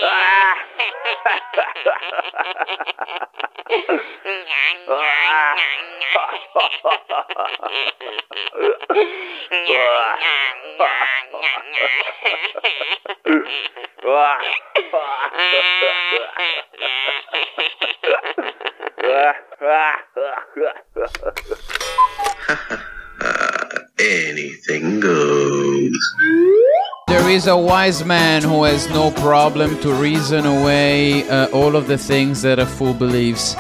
Anything 24.00 25.00
goes. 25.00 26.67
There 27.08 27.30
is 27.30 27.48
a 27.48 27.56
wise 27.56 28.04
man 28.04 28.44
who 28.44 28.64
has 28.64 28.90
no 28.90 29.12
problem 29.12 29.80
to 29.80 29.94
reason 29.94 30.46
away 30.46 31.28
uh, 31.30 31.48
all 31.54 31.78
of 31.78 31.88
the 31.88 31.98
things 31.98 32.42
that 32.42 32.60
a 32.60 32.66
fool 32.66 32.94
believes. 32.94 33.56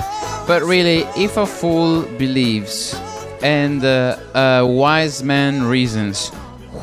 But 0.45 0.63
really, 0.63 1.07
if 1.15 1.37
a 1.37 1.45
fool 1.45 2.01
believes 2.17 2.93
and 3.41 3.85
uh, 3.85 4.17
a 4.35 4.65
wise 4.65 5.23
man 5.23 5.63
reasons, 5.63 6.29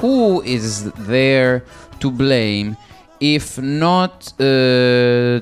who 0.00 0.40
is 0.42 0.90
there 0.92 1.64
to 2.00 2.10
blame 2.10 2.78
if 3.20 3.58
not 3.58 4.32
uh, 4.38 4.44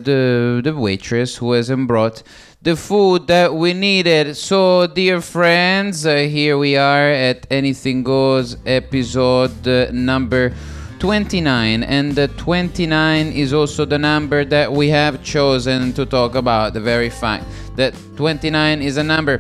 the, 0.03 0.61
the 0.63 0.75
waitress 0.75 1.37
who 1.37 1.53
hasn't 1.53 1.87
brought 1.87 2.25
the 2.63 2.77
food 2.77 3.29
that 3.29 3.55
we 3.55 3.75
needed. 3.75 4.37
So, 4.37 4.87
dear 4.87 5.21
friends, 5.21 6.05
uh, 6.05 6.17
here 6.17 6.59
we 6.59 6.77
are 6.77 7.11
at 7.11 7.47
Anything 7.51 8.03
Goes 8.03 8.57
episode 8.67 9.67
uh, 9.67 9.91
number 9.93 10.53
29. 11.03 11.83
And 11.83 12.13
the 12.13 12.29
29 12.29 13.33
is 13.33 13.53
also 13.53 13.85
the 13.85 13.99
number 13.99 14.45
that 14.45 14.73
we 14.73 14.89
have 14.91 15.21
chosen 15.25 15.93
to 15.95 16.07
talk 16.07 16.37
about. 16.37 16.75
The 16.75 16.81
very 16.81 17.11
fact 17.11 17.45
that 17.75 17.93
29 18.15 18.81
is 18.81 18.99
a 18.99 19.03
number. 19.03 19.39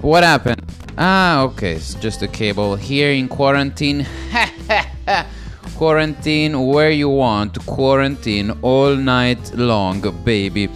What 0.00 0.24
happened? 0.24 0.64
Ah, 0.96 1.42
okay, 1.42 1.74
it's 1.74 1.92
just 1.96 2.22
a 2.22 2.28
cable. 2.28 2.74
Here 2.74 3.12
in 3.12 3.28
quarantine. 3.28 4.06
quarantine 5.76 6.68
where 6.68 6.90
you 6.90 7.10
want. 7.10 7.58
Quarantine 7.66 8.52
all 8.62 8.96
night 8.96 9.54
long, 9.54 10.00
baby. 10.24 10.70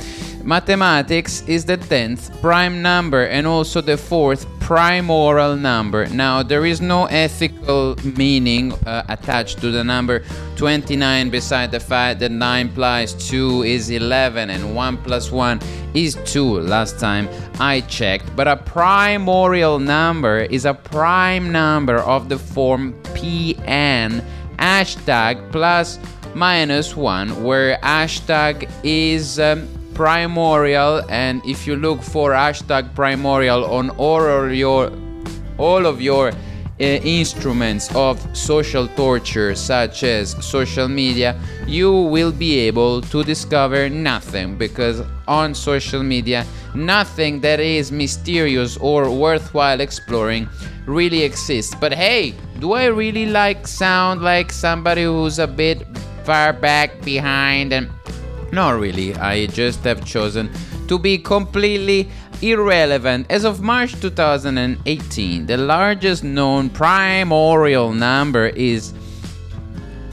Mathematics 0.44 1.42
is 1.48 1.64
the 1.64 1.78
10th 1.78 2.38
prime 2.42 2.82
number 2.82 3.24
and 3.24 3.46
also 3.46 3.80
the 3.80 3.96
fourth 3.96 4.46
primordial 4.68 5.56
number. 5.56 6.04
Now, 6.08 6.42
there 6.42 6.66
is 6.66 6.82
no 6.82 7.06
ethical 7.06 7.96
meaning 8.18 8.74
uh, 8.84 9.02
attached 9.08 9.62
to 9.62 9.70
the 9.70 9.82
number 9.82 10.22
29 10.56 11.30
beside 11.30 11.70
the 11.70 11.80
fact 11.80 12.20
that 12.20 12.30
9 12.30 12.74
plus 12.74 13.14
2 13.30 13.62
is 13.62 13.88
11 13.88 14.50
and 14.50 14.76
1 14.76 14.96
plus 14.98 15.32
1 15.32 15.58
is 15.94 16.18
2 16.26 16.60
last 16.60 17.00
time 17.00 17.30
I 17.58 17.80
checked. 17.80 18.36
But 18.36 18.46
a 18.46 18.56
primorial 18.56 19.78
number 19.78 20.40
is 20.40 20.66
a 20.66 20.74
prime 20.74 21.50
number 21.50 22.00
of 22.00 22.28
the 22.28 22.38
form 22.38 22.92
Pn 23.16 24.22
hashtag 24.58 25.50
plus 25.50 25.98
minus 26.34 26.94
1 26.94 27.42
where 27.42 27.78
hashtag 27.78 28.70
is 28.84 29.40
um, 29.40 29.66
primordial 29.98 31.02
and 31.10 31.44
if 31.44 31.66
you 31.66 31.74
look 31.74 32.00
for 32.00 32.30
hashtag 32.30 32.94
primordial 32.94 33.64
on 33.64 33.90
all 33.98 34.22
of 34.22 34.54
your 34.54 34.92
all 35.58 35.86
of 35.86 36.00
your 36.00 36.28
uh, 36.28 36.84
instruments 37.02 37.92
of 37.96 38.14
social 38.32 38.86
torture 38.94 39.56
such 39.56 40.04
as 40.04 40.36
social 40.38 40.86
media 40.86 41.36
you 41.66 41.90
will 41.90 42.30
be 42.30 42.60
able 42.60 43.02
to 43.02 43.24
discover 43.24 43.88
nothing 43.88 44.56
because 44.56 45.02
on 45.26 45.52
social 45.52 46.04
media 46.04 46.46
nothing 46.76 47.40
that 47.40 47.58
is 47.58 47.90
mysterious 47.90 48.76
or 48.76 49.10
worthwhile 49.10 49.80
exploring 49.80 50.48
really 50.86 51.24
exists. 51.24 51.74
But 51.74 51.92
hey 51.92 52.36
do 52.60 52.72
i 52.72 52.84
really 52.84 53.26
like 53.26 53.66
sound 53.66 54.22
like 54.22 54.52
somebody 54.52 55.02
who's 55.02 55.40
a 55.40 55.46
bit 55.48 55.84
far 56.22 56.52
back 56.52 57.00
behind 57.02 57.72
and 57.72 57.90
not 58.52 58.78
really, 58.78 59.14
I 59.14 59.46
just 59.46 59.84
have 59.84 60.04
chosen 60.04 60.50
to 60.88 60.98
be 60.98 61.18
completely 61.18 62.10
irrelevant. 62.42 63.30
As 63.30 63.44
of 63.44 63.60
March 63.60 63.94
2018, 64.00 65.46
the 65.46 65.56
largest 65.56 66.24
known 66.24 66.68
primordial 66.70 67.92
number 67.92 68.48
is 68.48 68.92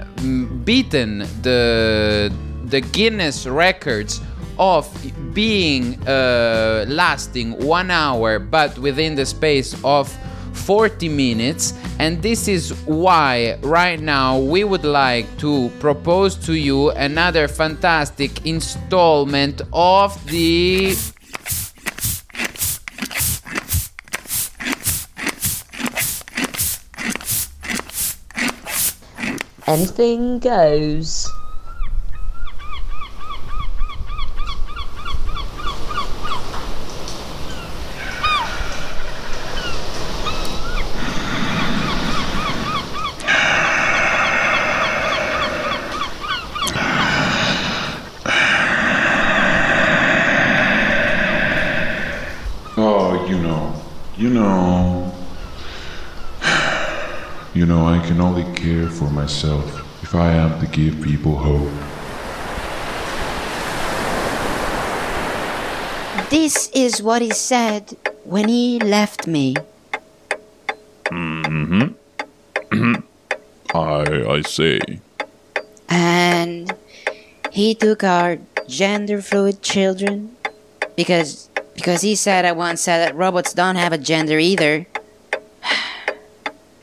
beaten 0.63 1.25
the 1.41 2.31
the 2.65 2.81
Guinness 2.81 3.47
records 3.47 4.21
of 4.59 4.87
being 5.33 5.95
uh, 6.07 6.85
lasting 6.87 7.51
one 7.65 7.91
hour 7.91 8.39
but 8.39 8.77
within 8.79 9.15
the 9.15 9.25
space 9.25 9.75
of 9.83 10.11
40 10.53 11.09
minutes 11.09 11.73
and 11.99 12.21
this 12.21 12.47
is 12.47 12.73
why 12.85 13.57
right 13.61 13.99
now 13.99 14.39
we 14.39 14.63
would 14.63 14.83
like 14.83 15.25
to 15.37 15.69
propose 15.79 16.35
to 16.35 16.53
you 16.53 16.91
another 16.91 17.47
fantastic 17.47 18.45
installment 18.45 19.61
of 19.71 20.25
the 20.27 20.95
Anything 29.67 30.39
goes. 30.39 31.27
You 54.17 54.31
know, 54.31 55.13
you 57.57 57.65
know, 57.65 57.87
I 57.87 57.97
can 58.05 58.21
only 58.21 58.43
care 58.53 58.87
for 58.87 59.09
myself 59.09 59.65
if 60.03 60.13
I 60.13 60.29
am 60.31 60.59
to 60.59 60.67
give 60.67 61.01
people 61.01 61.35
hope. 61.35 61.73
This 66.29 66.69
is 66.75 67.01
what 67.01 67.23
he 67.23 67.31
said 67.31 67.97
when 68.25 68.47
he 68.47 68.77
left 68.77 69.25
me. 69.25 69.55
Mm-hmm. 71.05 72.93
I 73.73 74.35
I 74.35 74.41
see. 74.41 74.79
And 75.89 76.71
he 77.51 77.73
took 77.73 78.03
our 78.03 78.37
gender 78.67 79.19
fluid 79.19 79.63
children 79.63 80.37
because 80.95 81.49
because 81.73 82.01
he 82.01 82.13
said 82.13 82.45
I 82.45 82.51
once 82.51 82.81
said 82.81 82.99
that 82.99 83.15
robots 83.15 83.51
don't 83.55 83.77
have 83.77 83.93
a 83.93 83.97
gender 83.97 84.37
either. 84.37 84.85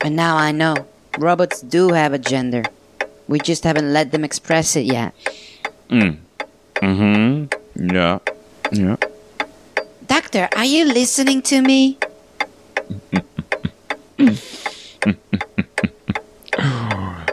But 0.05 0.11
now 0.11 0.37
I 0.37 0.51
know 0.51 0.75
robots 1.17 1.61
do 1.61 1.89
have 1.89 2.13
a 2.13 2.19
gender. 2.19 2.61
We 3.27 3.39
just 3.39 3.63
haven't 3.63 3.91
let 3.91 4.11
them 4.11 4.23
express 4.23 4.75
it 4.75 4.85
yet. 4.85 5.15
Mm. 5.89 6.19
Mm-hmm. 6.75 7.89
Yeah. 7.89 8.19
Yeah. 8.71 8.97
Doctor, 10.05 10.47
are 10.55 10.63
you 10.63 10.85
listening 10.85 11.41
to 11.49 11.59
me? 11.59 11.97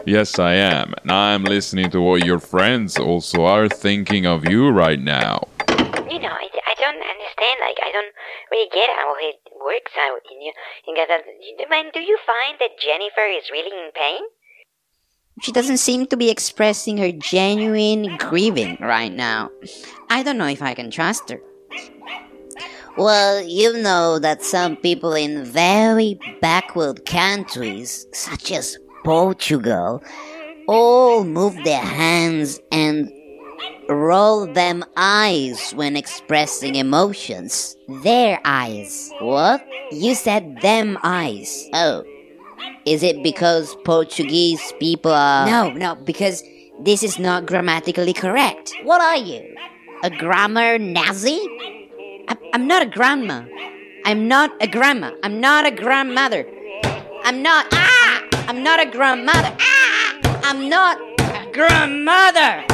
Yes, 0.05 0.37
I 0.37 0.55
am. 0.55 0.93
And 1.01 1.11
I'm 1.11 1.45
listening 1.45 1.89
to 1.91 2.01
what 2.01 2.25
your 2.25 2.39
friends 2.39 2.97
also 2.97 3.45
are 3.45 3.69
thinking 3.69 4.25
of 4.25 4.49
you 4.49 4.67
right 4.69 4.99
now. 4.99 5.47
You 6.11 6.19
know, 6.19 6.27
I, 6.27 6.49
I 6.73 6.81
don't 6.81 6.97
understand. 6.97 7.59
Like, 7.61 7.77
I 7.85 7.91
don't 7.91 8.13
really 8.49 8.69
get 8.73 8.89
how 8.89 9.13
it 9.19 9.37
works 9.63 9.91
out. 9.99 10.21
You 10.29 10.39
know, 10.39 10.53
you 10.87 10.95
got 10.95 11.07
that- 11.07 11.93
do 11.93 11.99
you 12.01 12.17
find 12.25 12.57
that 12.59 12.79
Jennifer 12.79 13.25
is 13.27 13.51
really 13.51 13.69
in 13.69 13.91
pain? 13.93 14.21
She 15.41 15.51
doesn't 15.51 15.77
seem 15.77 16.07
to 16.07 16.17
be 16.17 16.29
expressing 16.29 16.97
her 16.97 17.11
genuine 17.11 18.17
grieving 18.17 18.77
right 18.79 19.11
now. 19.11 19.51
I 20.09 20.23
don't 20.23 20.37
know 20.37 20.47
if 20.47 20.61
I 20.61 20.73
can 20.73 20.89
trust 20.89 21.29
her. 21.29 21.41
Well, 22.97 23.41
you 23.41 23.73
know 23.73 24.19
that 24.19 24.43
some 24.43 24.75
people 24.75 25.13
in 25.13 25.43
very 25.43 26.19
backward 26.41 27.05
countries, 27.05 28.07
such 28.13 28.51
as 28.51 28.77
Portugal, 29.03 30.03
all 30.67 31.23
move 31.23 31.55
their 31.63 31.81
hands 31.81 32.59
and 32.71 33.11
roll 33.89 34.51
them 34.51 34.83
eyes 34.95 35.71
when 35.73 35.95
expressing 35.95 36.75
emotions. 36.75 37.75
Their 37.87 38.39
eyes. 38.45 39.11
What? 39.19 39.65
You 39.91 40.15
said 40.15 40.61
them 40.61 40.97
eyes. 41.03 41.69
Oh. 41.73 42.03
Is 42.85 43.03
it 43.03 43.23
because 43.23 43.75
Portuguese 43.85 44.73
people 44.79 45.11
are. 45.11 45.45
No, 45.45 45.71
no, 45.71 45.95
because 45.95 46.43
this 46.79 47.03
is 47.03 47.19
not 47.19 47.45
grammatically 47.45 48.13
correct. 48.13 48.73
What 48.83 49.01
are 49.01 49.17
you? 49.17 49.55
A 50.03 50.09
grammar 50.09 50.77
Nazi? 50.77 51.39
I- 52.27 52.37
I'm 52.53 52.67
not 52.67 52.81
a 52.81 52.85
grandma. 52.85 53.43
I'm 54.05 54.27
not 54.27 54.51
a 54.61 54.67
grandma. 54.67 55.11
I'm 55.23 55.39
not 55.39 55.65
a 55.65 55.71
grandmother. 55.71 56.45
I'm 57.23 57.41
not. 57.41 57.67
Ah! 57.71 58.23
I'm 58.47 58.63
not 58.63 58.81
a 58.85 58.89
grandmother. 58.89 59.55
Ah! 59.59 60.41
I'm 60.43 60.67
not 60.67 60.97
a 61.19 61.49
grandmother. 61.53 62.72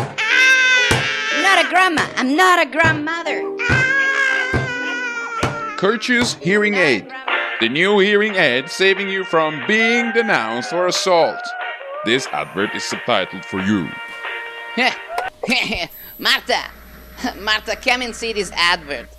I'm 1.50 1.56
not 1.56 1.66
a 1.66 1.70
grandma. 1.70 2.08
I'm 2.16 2.36
not 2.36 2.68
a 2.68 2.70
grandmother. 2.70 3.42
Courteous 5.78 6.36
Hearing 6.36 6.76
Aid. 6.76 7.12
The 7.60 7.68
new 7.68 7.98
hearing 7.98 8.36
aid 8.36 8.70
saving 8.70 9.10
you 9.10 9.24
from 9.24 9.64
being 9.68 10.12
denounced 10.12 10.70
for 10.70 10.86
assault. 10.86 11.42
This 12.06 12.28
advert 12.28 12.76
is 12.76 12.84
subtitled 12.84 13.44
for 13.46 13.60
you. 13.62 13.90
Marta, 16.20 16.66
Marta, 17.40 17.76
come 17.76 18.04
and 18.04 18.16
see 18.16 18.32
this 18.32 18.52
advert. 18.52 19.10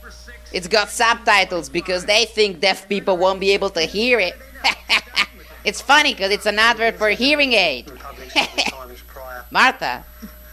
It's 0.53 0.69
got 0.69 0.89
subtitles 0.89 1.69
because 1.69 2.05
they 2.05 2.27
think 2.27 2.61
deaf 2.61 2.89
people 2.89 3.17
won't 3.17 3.41
be 3.41 3.51
able 3.51 3.71
to 3.71 3.83
hear 3.83 4.21
it. 4.21 4.35
it's 5.65 5.81
funny 5.81 6.15
because 6.15 6.31
it's 6.31 6.47
an 6.47 6.61
advert 6.61 6.95
for 6.95 7.11
hearing 7.11 7.55
aid. 7.55 7.91
Martha, 9.51 10.05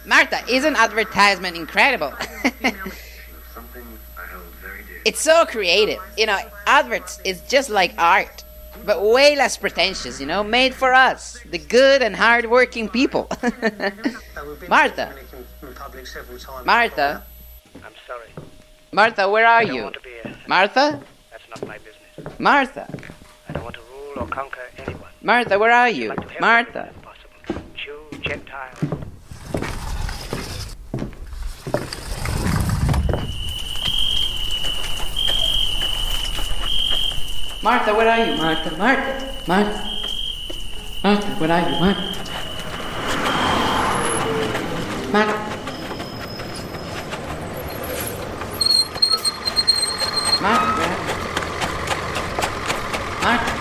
Martha, 0.08 0.40
isn't 0.50 0.76
advertisement 0.78 1.58
incredible? 1.58 2.14
it's 5.06 5.20
so 5.20 5.46
creative. 5.46 6.00
You 6.18 6.28
know, 6.28 6.40
adverts 6.66 7.20
is 7.26 7.42
just 7.42 7.70
like 7.70 7.94
art, 7.98 8.46
but 8.86 9.04
way 9.04 9.36
less 9.36 9.58
pretentious, 9.58 10.22
you 10.22 10.26
know, 10.26 10.44
made 10.44 10.74
for 10.74 10.94
us, 10.94 11.38
the 11.50 11.58
good 11.58 12.02
and 12.02 12.16
hard-working 12.16 12.88
people. 12.88 13.30
Martha. 14.70 15.14
Martha. 16.66 17.24
I'm 17.76 17.94
sorry. 18.08 18.30
Martha, 18.94 19.30
where 19.30 19.46
are 19.46 19.64
you? 19.64 19.84
want 19.84 19.96
to 19.96 20.00
be 20.00 20.16
a- 20.24 20.38
Martha? 20.48 21.02
That's 21.32 21.44
not 21.50 21.68
my 21.68 21.78
business. 21.80 22.40
Martha. 22.40 22.88
I 23.50 23.52
don't 23.52 23.64
want 23.66 23.76
to 23.76 23.82
rule 23.92 24.14
or 24.24 24.28
conquer 24.28 24.62
anyone. 24.78 25.10
Martha, 25.22 25.60
where 25.60 25.72
are 25.72 25.90
you? 25.90 26.14
Martha. 26.40 26.94
Jew, 27.76 28.00
Gentile. 28.22 28.72
Martha, 37.64 37.94
where 37.96 38.08
are 38.08 38.26
you? 38.26 38.38
Martha, 38.38 38.78
Martha, 38.78 39.34
Martha. 39.48 39.90
Martha, 41.04 41.28
where 41.40 41.52
are 41.52 41.70
you? 41.70 41.80
Martha. 41.80 42.02
Martha. 45.12 45.38
Martha, 50.42 50.72
where 50.78 50.88
are 50.88 50.98
you? 50.98 51.18
Martha. 53.24 53.52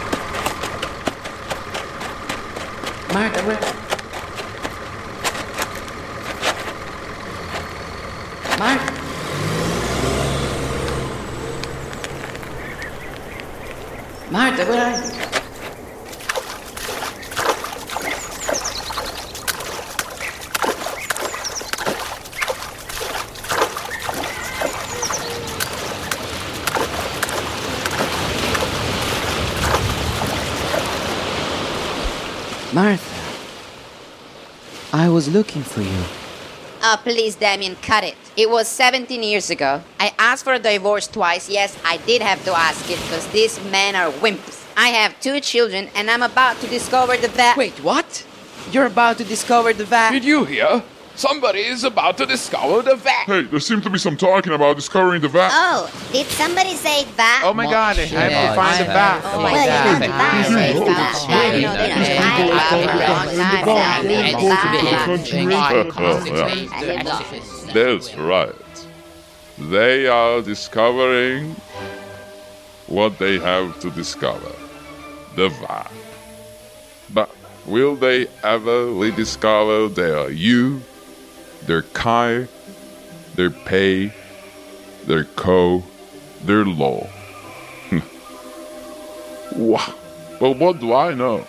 Martha, 3.14 3.40
where? 3.46 3.86
Martha, 14.57 14.73
where 14.73 14.87
are 14.87 14.97
you? 14.97 15.27
Martha, 32.73 33.14
I 34.95 35.11
was 35.11 35.29
looking 35.29 35.62
for 35.62 35.83
you. 35.83 35.88
Oh, 36.83 36.99
please, 37.03 37.35
Damien, 37.35 37.77
cut 37.83 38.05
it. 38.05 38.15
It 38.37 38.51
was 38.51 38.68
17 38.68 39.22
years 39.22 39.49
ago. 39.49 39.83
I 39.99 40.12
asked 40.18 40.44
for 40.44 40.53
a 40.53 40.59
divorce 40.59 41.07
twice. 41.07 41.49
Yes, 41.49 41.77
I 41.85 41.96
did 41.99 42.20
have 42.20 42.44
to 42.44 42.53
ask 42.53 42.90
it 42.90 42.99
because 43.01 43.27
these 43.29 43.59
men 43.70 43.96
are 43.96 44.11
wimps. 44.11 44.62
I 44.77 44.88
have 44.88 45.18
two 45.20 45.40
children 45.40 45.88
and 45.94 46.11
I'm 46.11 46.22
about 46.22 46.61
to 46.61 46.66
discover 46.66 47.16
the 47.16 47.29
vat. 47.29 47.57
Wait, 47.57 47.72
what? 47.83 48.27
You're 48.70 48.85
about 48.87 49.16
to 49.18 49.25
discover 49.25 49.72
the 49.72 49.87
vat? 49.87 50.11
Did 50.11 50.25
you 50.25 50.44
hear? 50.44 50.83
Somebody 51.14 51.61
is 51.61 51.83
about 51.83 52.18
to 52.18 52.27
discover 52.27 52.83
the 52.83 52.94
vat. 52.96 53.25
Hey, 53.25 53.42
there 53.44 53.59
seems 53.59 53.83
to 53.85 53.88
be 53.90 53.96
some 53.99 54.18
talking 54.18 54.53
about 54.53 54.77
discovering 54.77 55.22
the 55.22 55.29
vat. 55.29 55.49
Oh, 55.55 55.90
did 56.12 56.27
somebody 56.27 56.75
say 56.75 57.05
that? 57.16 57.40
Oh 57.42 57.55
my 57.55 57.64
god, 57.64 57.99
I 57.99 58.05
have 58.05 58.51
to 58.51 58.55
find 58.55 58.81
the 58.81 58.85
vat. 58.85 59.22
Oh 59.25 59.40
my 59.40 59.53
god, 59.55 60.03
the 60.03 60.09
vat. 60.09 60.44
Say 60.46 60.75
that. 60.85 61.25
That, 61.31 61.55
you 61.57 61.62
know, 61.62 61.72
you 65.40 65.46
know, 65.49 65.57
I- 65.59 67.56
That's 67.77 68.15
right. 68.15 68.87
They 69.59 70.07
are 70.07 70.41
discovering 70.41 71.57
what 72.87 73.19
they 73.19 73.39
have 73.39 73.79
to 73.81 73.91
discover 73.91 74.51
the 75.35 75.51
vat. 75.51 75.93
But 77.12 77.31
will 77.67 77.95
they 77.95 78.29
ever 78.43 78.87
rediscover 78.87 79.89
their 79.89 80.31
you, 80.31 80.81
their 81.67 81.83
kai, 81.83 82.49
their 83.35 83.51
pay, 83.51 84.11
their 85.05 85.25
co, 85.25 85.85
their 86.47 86.65
law? 86.65 87.07
wow. 89.55 89.95
Well, 90.41 90.55
what 90.55 90.81
do 90.81 90.95
I 90.95 91.12
know? 91.12 91.47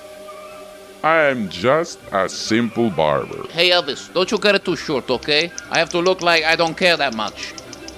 I 1.08 1.30
am 1.32 1.48
just 1.48 2.00
a 2.12 2.28
simple 2.28 2.89
barber. 2.89 3.48
Hey 3.58 3.70
Elvis, 3.70 4.12
don't 4.13 4.30
you 4.30 4.38
cut 4.38 4.56
it 4.56 4.65
too 4.65 4.76
short, 4.76 5.10
okay? 5.10 5.52
I 5.72 5.78
have 5.80 5.89
to 5.91 6.00
look 6.00 6.22
like 6.22 6.43
I 6.43 6.58
don't 6.58 6.76
care 6.76 6.98
that 6.98 7.15
much. 7.15 7.54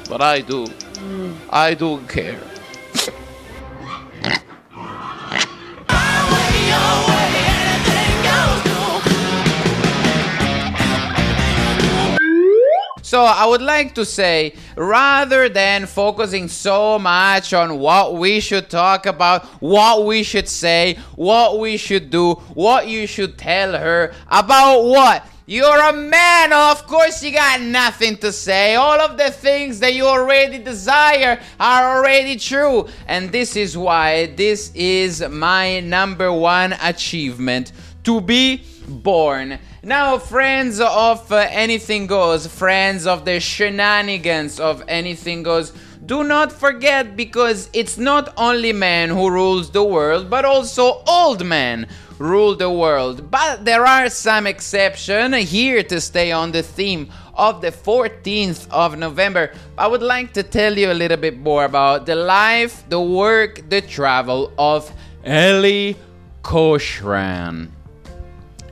But 0.07 0.21
I 0.21 0.41
do. 0.41 0.67
I 1.49 1.73
do 1.73 2.01
care. 2.07 2.39
So 13.09 13.23
I 13.23 13.43
would 13.47 13.63
like 13.63 13.95
to 13.95 14.05
say, 14.05 14.53
rather 14.75 15.49
than 15.49 15.87
focusing 15.87 16.47
so 16.47 16.99
much 16.99 17.55
on 17.55 17.79
what 17.79 18.13
we 18.13 18.39
should 18.39 18.69
talk 18.69 19.07
about, 19.07 19.47
what 19.59 20.05
we 20.05 20.21
should 20.21 20.47
say, 20.47 20.99
what 21.15 21.57
we 21.57 21.77
should 21.77 22.11
do, 22.11 22.33
what 22.53 22.87
you 22.87 23.07
should 23.07 23.35
tell 23.35 23.75
her, 23.75 24.13
about 24.27 24.83
what? 24.83 25.25
You're 25.47 25.89
a 25.89 25.93
man, 25.93 26.53
of 26.53 26.85
course 26.85 27.23
you 27.23 27.31
got 27.31 27.61
nothing 27.61 28.17
to 28.17 28.31
say. 28.31 28.75
All 28.75 29.01
of 29.01 29.17
the 29.17 29.31
things 29.31 29.79
that 29.79 29.95
you 29.95 30.05
already 30.05 30.59
desire 30.59 31.41
are 31.59 31.97
already 31.97 32.35
true. 32.35 32.87
And 33.07 33.31
this 33.31 33.55
is 33.55 33.75
why 33.75 34.27
this 34.27 34.71
is 34.75 35.27
my 35.27 35.79
number 35.79 36.31
one 36.31 36.73
achievement 36.79 37.71
to 38.09 38.19
be 38.19 38.63
born. 38.87 39.59
Now, 39.83 40.17
friends 40.17 40.79
of 40.79 41.31
uh, 41.31 41.45
Anything 41.51 42.07
Goes, 42.07 42.47
friends 42.47 43.05
of 43.05 43.23
the 43.23 43.39
shenanigans 43.39 44.59
of 44.59 44.83
Anything 44.87 45.43
Goes, 45.43 45.73
do 46.07 46.23
not 46.23 46.51
forget 46.51 47.15
because 47.15 47.69
it's 47.71 47.99
not 47.99 48.33
only 48.35 48.73
man 48.73 49.09
who 49.09 49.29
rules 49.29 49.69
the 49.69 49.83
world, 49.83 50.27
but 50.27 50.43
also 50.43 51.03
old 51.05 51.45
men 51.45 51.87
rule 52.17 52.55
the 52.55 52.71
world. 52.71 53.29
But 53.29 53.63
there 53.63 53.85
are 53.85 54.09
some 54.09 54.47
exceptions 54.47 55.35
here 55.51 55.83
to 55.83 56.01
stay 56.01 56.31
on 56.31 56.51
the 56.51 56.63
theme 56.63 57.11
of 57.35 57.61
the 57.61 57.71
14th 57.71 58.67
of 58.71 58.97
November. 58.97 59.53
I 59.77 59.85
would 59.85 60.01
like 60.01 60.33
to 60.33 60.41
tell 60.41 60.75
you 60.75 60.91
a 60.91 60.97
little 61.03 61.21
bit 61.27 61.37
more 61.37 61.65
about 61.65 62.07
the 62.07 62.15
life, 62.15 62.83
the 62.89 62.99
work, 62.99 63.69
the 63.69 63.81
travel 63.81 64.51
of 64.57 64.91
Ellie 65.23 65.95
Koshran. 66.41 67.69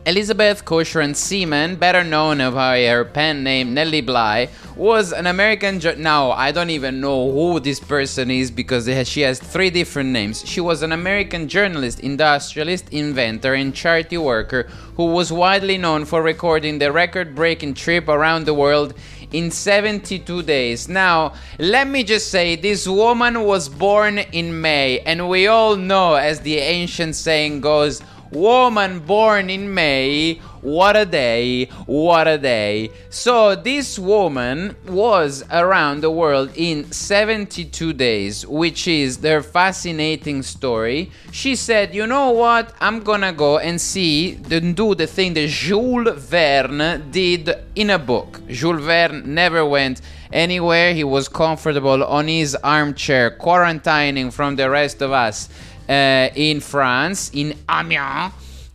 Elizabeth 0.07 0.63
Cochran 0.63 1.13
Seaman, 1.13 1.75
better 1.75 2.01
known 2.01 2.37
by 2.53 2.85
her 2.85 3.03
pen 3.03 3.43
name 3.43 3.73
Nellie 3.73 3.99
Bly, 3.99 4.47
was 4.77 5.11
an 5.11 5.27
American. 5.27 5.81
Ju- 5.81 5.97
now 5.97 6.31
I 6.31 6.53
don't 6.53 6.69
even 6.69 7.01
know 7.01 7.29
who 7.29 7.59
this 7.59 7.81
person 7.81 8.31
is 8.31 8.49
because 8.49 8.85
has, 8.85 9.09
she 9.09 9.19
has 9.19 9.37
three 9.37 9.69
different 9.69 10.11
names. 10.11 10.47
She 10.47 10.61
was 10.61 10.81
an 10.81 10.93
American 10.93 11.49
journalist, 11.49 11.99
industrialist, 11.99 12.87
inventor, 12.93 13.53
and 13.53 13.75
charity 13.75 14.17
worker 14.17 14.69
who 14.95 15.07
was 15.07 15.29
widely 15.29 15.77
known 15.77 16.05
for 16.05 16.21
recording 16.21 16.79
the 16.79 16.89
record-breaking 16.89 17.73
trip 17.73 18.07
around 18.07 18.45
the 18.45 18.53
world 18.53 18.93
in 19.33 19.51
72 19.51 20.41
days. 20.43 20.87
Now, 20.87 21.33
let 21.59 21.85
me 21.85 22.05
just 22.05 22.31
say 22.31 22.55
this 22.55 22.87
woman 22.87 23.43
was 23.43 23.67
born 23.67 24.19
in 24.19 24.61
May, 24.61 25.01
and 25.01 25.27
we 25.27 25.47
all 25.47 25.75
know, 25.75 26.15
as 26.15 26.39
the 26.39 26.59
ancient 26.59 27.17
saying 27.17 27.59
goes 27.59 28.01
woman 28.31 28.99
born 28.99 29.49
in 29.49 29.73
May. 29.73 30.39
What 30.61 30.97
a 30.97 31.05
day, 31.05 31.65
what 31.85 32.27
a 32.27 32.37
day. 32.37 32.91
So, 33.09 33.55
this 33.55 33.97
woman 33.97 34.75
was 34.87 35.43
around 35.51 36.01
the 36.01 36.11
world 36.11 36.51
in 36.55 36.91
72 36.91 37.93
days, 37.93 38.45
which 38.45 38.87
is 38.87 39.17
their 39.17 39.41
fascinating 39.41 40.43
story. 40.43 41.11
She 41.31 41.55
said, 41.55 41.95
You 41.95 42.07
know 42.07 42.31
what? 42.31 42.73
I'm 42.81 43.01
gonna 43.01 43.33
go 43.33 43.59
and 43.59 43.79
see, 43.79 44.39
and 44.51 44.75
do 44.75 44.95
the 44.95 45.07
thing 45.07 45.33
that 45.35 45.47
Jules 45.47 46.09
Verne 46.15 47.09
did 47.11 47.55
in 47.75 47.91
a 47.91 47.99
book. 47.99 48.41
Jules 48.47 48.81
Verne 48.81 49.23
never 49.33 49.65
went 49.65 50.01
anywhere, 50.31 50.93
he 50.93 51.03
was 51.03 51.29
comfortable 51.29 52.03
on 52.03 52.27
his 52.27 52.55
armchair, 52.55 53.31
quarantining 53.31 54.31
from 54.31 54.55
the 54.55 54.69
rest 54.69 55.01
of 55.01 55.11
us 55.11 55.49
in 55.87 56.59
France, 56.59 57.31
in 57.33 57.55
Amiens. 57.69 58.33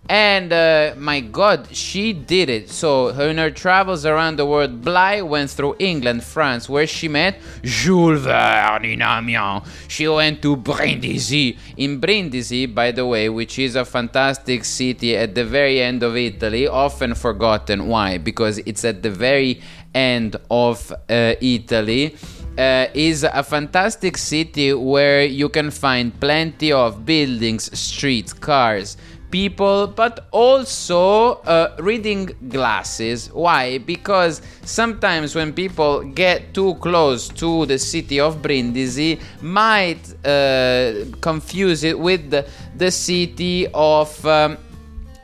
And 0.09 0.53
uh, 0.53 0.95
my 0.99 1.21
God, 1.21 1.69
she 1.75 2.13
did 2.13 2.51
it. 2.51 2.69
So, 2.71 3.09
in 3.09 3.39
her 3.39 3.53
travels 3.53 4.05
around 4.05 4.37
the 4.37 4.45
world, 4.45 4.83
Bly 4.83 5.23
went 5.23 5.51
through 5.51 5.77
England, 5.79 6.25
France, 6.25 6.69
where 6.69 6.89
she 6.89 7.07
met 7.09 7.41
Jules 7.63 8.23
Verne 8.23 8.85
in 8.85 9.01
Amiens. 9.01 9.63
She 9.87 10.09
went 10.09 10.43
to 10.43 10.57
Brindisi. 10.57 11.57
In 11.77 12.01
Brindisi, 12.01 12.67
by 12.67 12.91
the 12.91 13.07
way, 13.07 13.29
which 13.29 13.61
is 13.61 13.77
a 13.77 13.85
fantastic 13.85 14.65
city 14.65 15.17
at 15.17 15.37
the 15.37 15.45
very 15.45 15.81
end 15.81 16.03
of 16.03 16.17
Italy, 16.17 16.67
often 16.67 17.15
forgotten. 17.15 17.87
Why? 17.87 18.19
Because 18.19 18.59
it's 18.59 18.85
at 18.85 19.03
the 19.03 19.11
very 19.11 19.63
end 19.95 20.37
of 20.51 20.93
uh, 20.93 21.35
Italy. 21.41 22.17
Uh, 22.59 22.87
is 22.93 23.25
a 23.25 23.43
fantastic 23.43 24.19
city 24.19 24.75
where 24.75 25.25
you 25.25 25.49
can 25.49 25.71
find 25.71 26.13
plenty 26.21 26.71
of 26.71 27.07
buildings, 27.07 27.71
streets, 27.79 28.35
cars, 28.35 28.99
people, 29.31 29.87
but 29.87 30.29
also 30.31 31.37
uh, 31.47 31.75
reading 31.79 32.27
glasses. 32.49 33.33
Why? 33.33 33.79
Because 33.79 34.43
sometimes 34.65 35.35
when 35.35 35.55
people 35.55 36.03
get 36.03 36.53
too 36.53 36.75
close 36.75 37.29
to 37.31 37.65
the 37.65 37.79
city 37.79 38.21
of 38.21 38.43
Brindisi, 38.43 39.19
might 39.41 40.03
uh, 40.25 41.07
confuse 41.23 41.83
it 41.83 41.99
with 41.99 42.31
the, 42.31 42.47
the 42.77 42.91
city 42.91 43.67
of 43.73 44.25
um, 44.27 44.59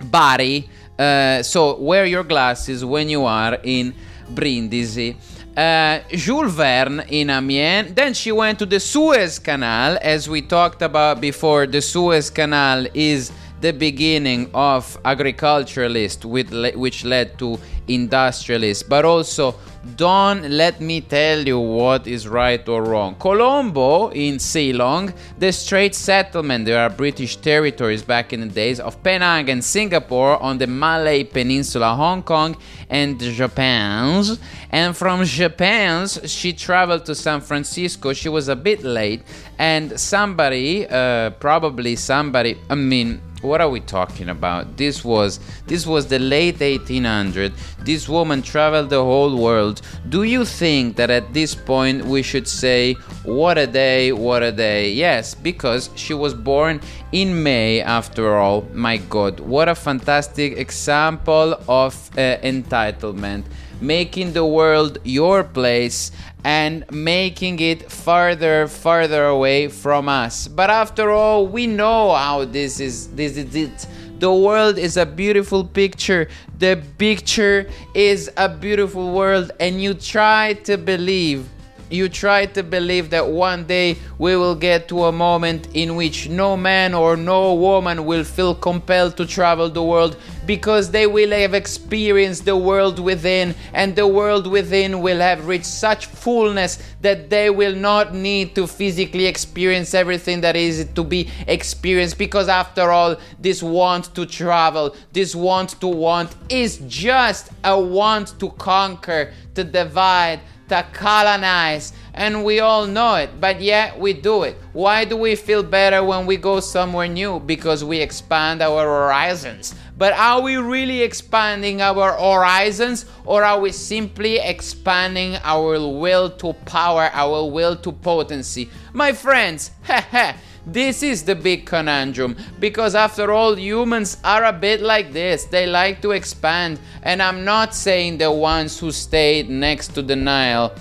Bari. 0.05 0.69
Uh, 0.99 1.43
so 1.43 1.79
wear 1.79 2.07
your 2.07 2.25
glasses 2.25 2.85
when 2.85 3.11
you 3.11 3.25
are 3.27 3.59
in 3.63 3.95
Brindisi 4.31 5.15
uh, 5.59 6.01
Jules 6.11 6.55
Verne 6.55 7.01
in 7.09 7.31
Amiens. 7.31 7.93
Then 7.93 8.15
she 8.15 8.31
went 8.31 8.61
to 8.61 8.67
the 8.67 8.79
Suez 8.79 9.41
Canal, 9.41 9.99
as 10.01 10.29
we 10.29 10.41
talked 10.41 10.83
about 10.83 11.21
before. 11.21 11.67
The 11.67 11.83
Suez 11.83 12.31
Canal 12.31 12.87
is 12.95 13.33
the 13.61 13.73
beginning 13.73 14.51
of 14.55 14.99
agriculturalists, 15.05 16.25
which 16.25 17.05
led 17.05 17.39
to 17.39 17.59
industrialists, 17.89 18.83
but 18.83 19.05
also 19.05 19.55
don't 19.97 20.51
let 20.51 20.81
me 20.81 21.01
tell 21.01 21.47
you 21.47 21.59
what 21.59 22.07
is 22.07 22.29
right 22.29 22.69
or 22.69 22.85
wrong. 22.85 23.15
Colombo 23.15 24.11
in 24.11 24.39
Ceylon, 24.39 25.15
the 25.39 25.53
Strait 25.53 25.95
Settlement, 25.95 26.67
there 26.67 26.81
are 26.81 26.91
British 26.91 27.37
territories 27.37 28.03
back 28.03 28.33
in 28.33 28.41
the 28.41 28.47
days 28.49 28.81
of 28.81 29.03
Penang 29.03 29.49
and 29.49 29.65
Singapore 29.65 30.43
on 30.43 30.59
the 30.59 30.67
Malay 30.67 31.25
Peninsula, 31.25 31.95
Hong 31.95 32.23
Kong, 32.23 32.57
and 32.91 33.19
Japan's. 33.19 34.39
And 34.71 34.95
from 34.97 35.25
Japan's, 35.25 36.21
she 36.31 36.53
traveled 36.53 37.07
to 37.07 37.15
San 37.15 37.41
Francisco. 37.41 38.13
She 38.13 38.29
was 38.29 38.49
a 38.49 38.57
bit 38.57 38.83
late, 38.83 39.23
and 39.59 39.99
somebody, 39.99 40.87
uh, 40.87 41.31
probably 41.31 41.97
somebody, 41.97 42.59
I 42.69 42.75
mean, 42.75 43.23
what 43.43 43.61
are 43.61 43.69
we 43.69 43.81
talking 43.81 44.29
about? 44.29 44.77
This 44.77 45.05
was 45.05 45.41
this 45.67 45.87
was 45.87 46.07
the 46.07 46.19
late 46.19 46.61
1800 46.61 47.53
this 47.85 48.09
woman 48.09 48.43
traveled 48.43 48.91
the 48.91 49.03
whole 49.03 49.37
world. 49.37 49.81
Do 50.09 50.25
you 50.25 50.45
think 50.45 50.97
that 50.97 51.11
at 51.11 51.33
this 51.33 51.55
point 51.55 52.05
we 52.05 52.23
should 52.23 52.49
say 52.49 52.95
what 53.25 53.59
a 53.59 53.67
day 53.67 54.13
what 54.13 54.43
a 54.43 54.53
day 54.53 54.93
yes 54.93 55.35
because 55.35 55.91
she 55.95 56.15
was 56.15 56.35
born 56.35 56.81
in 57.13 57.43
may 57.43 57.81
after 57.81 58.37
all. 58.37 58.63
My 58.73 58.97
god 58.97 59.41
what 59.41 59.69
a 59.69 59.75
fantastic 59.75 60.59
example 60.59 61.55
of 61.69 61.95
uh, 62.17 62.39
entitlement. 62.43 63.45
Making 63.81 64.33
the 64.33 64.45
world 64.45 64.99
your 65.05 65.45
place 65.45 66.11
and 66.45 66.85
making 66.91 67.61
it 67.61 67.91
farther 67.91 68.69
farther 68.69 69.27
away 69.27 69.69
from 69.69 70.09
us. 70.09 70.49
But 70.49 70.71
after 70.71 71.11
all 71.11 71.47
we 71.47 71.67
know 71.67 72.15
how 72.15 72.45
this 72.45 72.81
is 72.81 73.09
this 73.09 73.37
is 73.37 73.55
it. 73.55 73.87
The 74.19 74.33
world 74.33 74.79
is 74.79 74.97
a 74.97 75.07
beautiful 75.07 75.65
picture. 75.65 76.29
The 76.59 76.83
picture 76.99 77.69
is 77.95 78.31
a 78.37 78.49
beautiful 78.49 79.13
world 79.13 79.53
and 79.61 79.81
you 79.81 79.95
try 79.95 80.55
to 80.65 80.77
believe 80.77 81.49
you 81.91 82.09
try 82.09 82.47
to 82.47 82.63
believe 82.63 83.11
that 83.11 83.27
one 83.27 83.67
day 83.67 83.97
we 84.19 84.37
will 84.37 84.55
get 84.55 84.89
to 84.89 85.05
a 85.05 85.13
moment 85.13 85.69
in 85.75 85.97
which 85.97 86.29
no 86.29 86.57
man 86.57 86.95
or 86.95 87.17
no 87.17 87.55
woman 87.55 88.05
will 88.05 88.25
feel 88.25 88.55
compelled 88.55 89.17
to 89.17 89.27
travel 89.27 89.69
the 89.69 89.83
world 89.83 90.17
because 90.49 90.91
they 90.91 91.07
will 91.07 91.31
have 91.31 91.53
experienced 91.53 92.47
the 92.47 92.57
world 92.57 92.99
within, 92.99 93.55
and 93.75 93.95
the 93.95 94.07
world 94.07 94.47
within 94.47 95.03
will 95.03 95.21
have 95.21 95.47
reached 95.47 95.67
such 95.67 96.07
fullness 96.07 96.83
that 97.03 97.29
they 97.29 97.51
will 97.51 97.75
not 97.75 98.15
need 98.15 98.55
to 98.55 98.67
physically 98.67 99.27
experience 99.27 99.93
everything 99.93 100.41
that 100.41 100.57
is 100.57 100.89
to 100.95 101.05
be 101.05 101.29
experienced. 101.47 102.17
Because 102.17 102.49
after 102.49 102.91
all, 102.91 103.17
this 103.39 103.63
want 103.63 104.15
to 104.15 104.25
travel, 104.25 104.97
this 105.13 105.35
want 105.35 105.79
to 105.81 105.87
want 105.87 106.35
is 106.49 106.79
just 106.87 107.51
a 107.63 107.79
want 107.79 108.41
to 108.41 108.49
conquer, 108.53 109.35
to 109.55 109.65
divide 109.65 110.41
to 110.69 110.85
colonize, 110.93 111.93
and 112.15 112.45
we 112.45 112.61
all 112.61 112.87
know 112.87 113.15
it, 113.17 113.41
but 113.41 113.61
yet 113.61 113.99
we 113.99 114.13
do 114.13 114.43
it. 114.43 114.57
Why 114.73 115.05
do 115.05 115.17
we 115.17 115.35
feel 115.35 115.63
better 115.63 116.03
when 116.03 116.27
we 116.27 116.37
go 116.37 116.61
somewhere 116.61 117.09
new? 117.09 117.41
Because 117.41 117.85
we 117.85 118.01
expand 118.01 118.63
our 118.63 118.85
horizons. 118.85 119.75
But 119.97 120.13
are 120.13 120.41
we 120.41 120.57
really 120.57 121.03
expanding 121.03 121.81
our 121.81 122.13
horizons, 122.13 123.07
or 123.25 123.45
are 123.45 123.61
we 123.61 123.73
simply 123.73 124.39
expanding 124.39 125.37
our 125.43 125.81
will 125.81 126.31
to 126.31 126.53
power, 126.65 127.11
our 127.13 127.51
will 127.51 127.77
to 127.77 127.93
potency? 127.93 128.71
My 128.93 129.13
friends, 129.13 129.71
This 130.71 131.03
is 131.03 131.25
the 131.25 131.35
big 131.35 131.65
conundrum 131.65 132.37
because, 132.61 132.95
after 132.95 133.33
all, 133.33 133.59
humans 133.59 134.19
are 134.23 134.45
a 134.45 134.53
bit 134.53 134.83
like 134.83 135.15
this. 135.15 135.45
They 135.45 135.67
like 135.67 136.03
to 136.03 136.11
expand, 136.11 136.79
and 137.03 137.23
I'm 137.23 137.43
not 137.43 137.75
saying 137.75 138.19
the 138.19 138.31
ones 138.31 138.79
who 138.79 138.93
stayed 138.93 139.49
next 139.49 139.95
to 139.95 140.03
the 140.03 140.15
Nile 140.15 140.75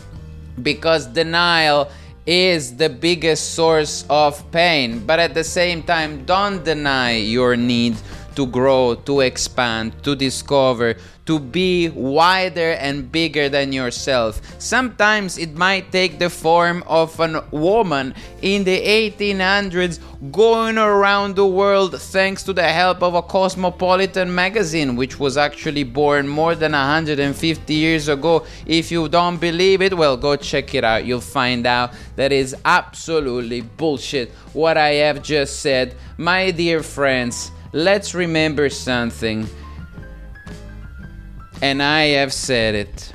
because 0.61 1.13
the 1.13 1.23
Nile 1.23 1.89
is 2.25 2.75
the 2.75 2.89
biggest 2.89 3.53
source 3.53 4.03
of 4.09 4.51
pain, 4.51 5.05
but 5.05 5.19
at 5.19 5.33
the 5.33 5.43
same 5.45 5.81
time, 5.81 6.25
don't 6.25 6.65
deny 6.65 7.15
your 7.15 7.55
need 7.55 7.95
to 8.37 8.45
grow, 8.45 8.93
to 8.93 9.21
expand, 9.21 9.91
to 10.03 10.15
discover, 10.15 10.95
to 11.25 11.39
be 11.39 11.89
wider 11.89 12.71
and 12.73 13.11
bigger 13.11 13.49
than 13.49 13.73
yourself. 13.73 14.39
Sometimes 14.59 15.39
it 15.39 15.55
might 15.55 15.91
take 15.91 16.19
the 16.19 16.29
form 16.29 16.83
of 16.87 17.19
a 17.19 17.43
woman 17.51 18.13
in 18.43 18.63
the 18.63 18.79
1800s 18.79 19.99
going 20.31 20.77
around 20.77 21.35
the 21.35 21.45
world 21.45 21.99
thanks 21.99 22.43
to 22.43 22.53
the 22.53 22.69
help 22.69 23.01
of 23.01 23.15
a 23.15 23.23
cosmopolitan 23.23 24.33
magazine, 24.33 24.95
which 24.95 25.19
was 25.19 25.35
actually 25.35 25.83
born 25.83 26.27
more 26.27 26.53
than 26.53 26.71
150 26.71 27.73
years 27.73 28.07
ago. 28.07 28.45
If 28.67 28.91
you 28.91 29.09
don't 29.09 29.37
believe 29.37 29.81
it, 29.81 29.97
well, 29.97 30.15
go 30.15 30.35
check 30.35 30.75
it 30.75 30.83
out. 30.83 31.05
You'll 31.05 31.21
find 31.21 31.65
out 31.65 31.91
that 32.15 32.31
is 32.31 32.55
absolutely 32.63 33.61
bullshit 33.61 34.31
what 34.53 34.77
I 34.77 34.93
have 35.05 35.23
just 35.23 35.59
said. 35.59 35.95
My 36.17 36.51
dear 36.51 36.83
friends, 36.83 37.51
let's 37.73 38.13
remember 38.13 38.69
something. 38.69 39.47
And 41.61 41.81
I 41.81 42.03
have 42.07 42.31
said 42.33 42.75
it. 42.75 43.13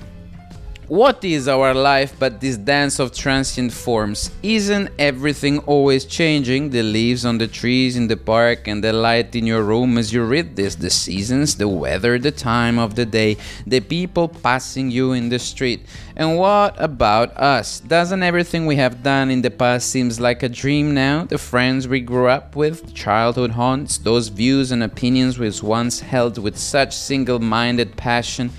What 0.93 1.25
is 1.25 1.49
our 1.49 1.73
life 1.73 2.13
but 2.19 2.43
this 2.43 2.59
dance 2.59 2.99
of 2.99 3.15
transient 3.15 3.73
forms? 3.73 4.31
Isn't 4.43 4.91
everything 4.99 5.61
always 5.61 6.05
changing? 6.05 6.69
The 6.69 6.83
leaves 6.83 7.25
on 7.25 7.39
the 7.39 7.47
trees 7.47 7.97
in 7.97 8.09
the 8.09 8.17
park 8.19 8.69
and 8.69 8.85
the 8.85 8.93
light 8.93 9.35
in 9.35 9.47
your 9.47 9.63
room 9.63 9.97
as 9.97 10.13
you 10.13 10.23
read 10.23 10.55
this, 10.55 10.75
the 10.75 10.91
seasons, 10.91 11.57
the 11.57 11.67
weather, 11.67 12.19
the 12.19 12.31
time 12.31 12.79
of 12.79 12.95
the 12.95 13.07
day, 13.07 13.39
the 13.67 13.81
people 13.81 14.29
passing 14.29 14.91
you 14.91 15.13
in 15.13 15.31
the 15.31 15.39
street. 15.39 15.87
And 16.15 16.37
what 16.37 16.75
about 16.77 17.35
us? 17.39 17.81
Doesn't 17.81 18.23
everything 18.23 18.67
we 18.67 18.77
have 18.77 19.03
done 19.03 19.31
in 19.31 19.41
the 19.41 19.51
past 19.51 19.89
seems 19.89 20.21
like 20.21 20.43
a 20.43 20.49
dream 20.51 20.93
now? 20.93 21.25
The 21.25 21.39
friends 21.39 21.89
we 21.89 22.01
grew 22.01 22.29
up 22.29 22.55
with, 22.55 22.93
childhood 22.93 23.53
haunts, 23.53 23.97
those 23.97 24.29
views 24.29 24.71
and 24.71 24.83
opinions 24.83 25.39
we 25.39 25.51
once 25.63 26.01
held 26.01 26.37
with 26.37 26.59
such 26.59 26.95
single-minded 26.95 27.97
passion 27.97 28.51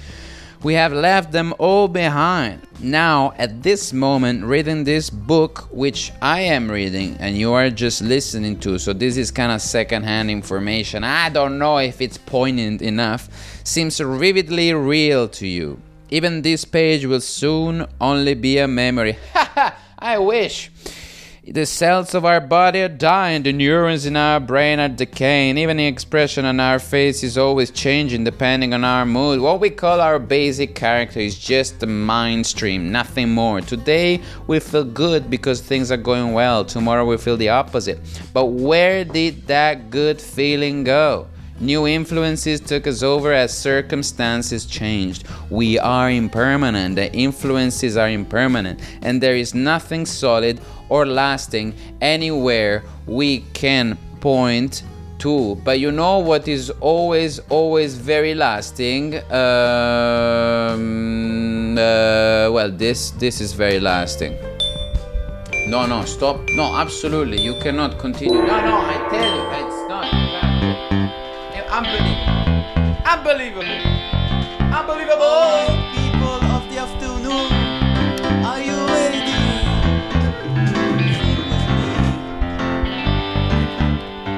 we 0.64 0.74
have 0.76 0.94
left 0.94 1.32
them 1.32 1.54
all 1.60 1.88
behind. 1.88 2.62
Now, 2.80 3.34
at 3.38 3.62
this 3.62 3.92
moment, 3.92 4.46
reading 4.46 4.86
this 4.86 5.10
book, 5.10 5.68
which 5.72 6.12
I 6.22 6.40
am 6.42 6.72
reading 6.72 7.18
and 7.20 7.38
you 7.38 7.52
are 7.54 7.70
just 7.70 8.02
listening 8.02 8.60
to, 8.62 8.80
so 8.80 8.94
this 8.94 9.18
is 9.18 9.30
kind 9.30 9.52
of 9.52 9.62
secondhand 9.62 10.32
information. 10.32 11.04
I 11.04 11.30
don't 11.30 11.60
know 11.60 11.78
if 11.80 12.02
it's 12.02 12.18
poignant 12.18 12.82
enough, 12.82 13.30
seems 13.64 14.00
vividly 14.00 14.74
real 14.74 15.28
to 15.30 15.48
you. 15.48 15.82
Even 16.10 16.42
this 16.42 16.64
page 16.64 17.06
will 17.06 17.22
soon 17.22 17.86
only 18.00 18.34
be 18.34 18.58
a 18.58 18.68
memory. 18.68 19.18
Ha 19.34 19.78
I 20.04 20.18
wish. 20.18 20.70
The 21.46 21.66
cells 21.66 22.16
of 22.16 22.24
our 22.24 22.40
body 22.40 22.82
are 22.84 22.88
dying, 22.88 23.44
the 23.44 23.52
neurons 23.52 24.06
in 24.06 24.16
our 24.16 24.40
brain 24.40 24.80
are 24.80 24.88
decaying, 24.88 25.58
even 25.58 25.76
the 25.76 25.86
expression 25.86 26.46
on 26.46 26.62
our 26.62 26.80
face 26.80 27.22
is 27.22 27.38
always 27.38 27.70
changing 27.70 28.24
depending 28.24 28.74
on 28.74 28.86
our 28.86 29.06
mood. 29.06 29.42
What 29.42 29.60
we 29.60 29.70
call 29.70 30.00
our 30.00 30.20
basic 30.20 30.74
character 30.74 31.20
is 31.20 31.38
just 31.38 31.82
the 31.82 31.86
mind 31.86 32.46
stream, 32.46 32.94
nothing 32.94 33.32
more. 33.32 33.60
Today 33.60 34.22
we 34.48 34.62
feel 34.62 34.86
good 34.86 35.30
because 35.30 35.60
things 35.60 35.92
are 35.92 35.98
going 35.98 36.32
well, 36.32 36.64
tomorrow 36.64 37.06
we 37.06 37.18
feel 37.18 37.36
the 37.36 37.50
opposite. 37.50 38.00
But 38.32 38.46
where 38.46 39.04
did 39.04 39.46
that 39.48 39.90
good 39.90 40.22
feeling 40.22 40.86
go? 40.86 41.28
New 41.60 41.88
influences 41.88 42.60
took 42.60 42.88
us 42.88 43.04
over 43.04 43.32
as 43.32 43.56
circumstances 43.56 44.66
changed. 44.66 45.26
We 45.50 45.78
are 45.78 46.10
impermanent, 46.10 46.96
the 46.96 47.14
influences 47.14 47.96
are 47.96 48.10
impermanent, 48.10 48.80
and 49.02 49.22
there 49.22 49.36
is 49.36 49.54
nothing 49.54 50.06
solid 50.06 50.60
or 50.94 51.08
lasting 51.08 51.74
anywhere 52.02 52.84
we 53.08 53.40
can 53.54 53.98
point 54.22 54.84
to. 55.18 55.56
But 55.66 55.80
you 55.80 55.92
know 55.92 56.20
what 56.20 56.48
is 56.48 56.70
always, 56.82 57.40
always 57.50 57.98
very 57.98 58.36
lasting? 58.36 59.16
Um, 59.32 60.84
uh, 61.74 62.52
well, 62.54 62.70
this 62.70 63.10
this 63.24 63.42
is 63.42 63.54
very 63.54 63.80
lasting. 63.80 64.38
No, 65.66 65.88
no, 65.88 66.06
stop. 66.06 66.38
No, 66.50 66.76
absolutely. 66.76 67.42
You 67.42 67.56
cannot 67.60 67.98
continue. 67.98 68.44
No, 68.52 68.60
no, 68.70 68.78
I 68.94 68.98
tell 69.10 69.32
you, 69.38 69.44
it's 69.62 69.82
not. 69.90 70.06
Unbelievable. 71.74 72.30
Unbelievable. 73.14 73.82
Unbelievable. 74.78 75.73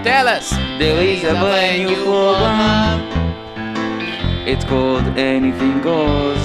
Tell 0.06 0.28
us. 0.28 0.52
There 0.78 1.02
is 1.02 1.24
a 1.24 1.32
brand 1.32 1.88
new 1.88 1.96
program. 2.04 3.02
It's 4.48 4.64
called 4.64 5.04
Anything 5.18 5.82
Goes. 5.82 6.38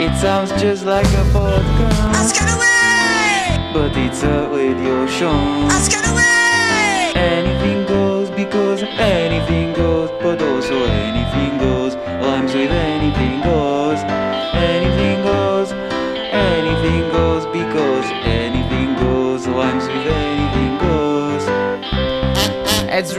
It 0.00 0.16
sounds 0.18 0.50
just 0.52 0.86
like 0.86 1.04
a 1.04 1.24
podcast. 1.36 2.14
Ask 2.16 2.40
away! 2.40 3.72
But 3.74 3.94
it's 3.94 4.22
a 4.22 4.48
radio 4.48 5.06
show. 5.06 5.36
Ask 5.68 5.92
away! 5.92 7.12
Anything 7.14 7.84
goes 7.84 8.30
because 8.30 8.82
anything 8.82 9.74
goes, 9.74 10.08
but 10.22 10.40
also 10.40 10.84
anything 10.84 11.58
goes. 11.58 11.94
Rhymes 12.24 12.54
with 12.54 12.70
anything 12.70 13.42
goes. 13.42 13.98
Anything 14.54 15.11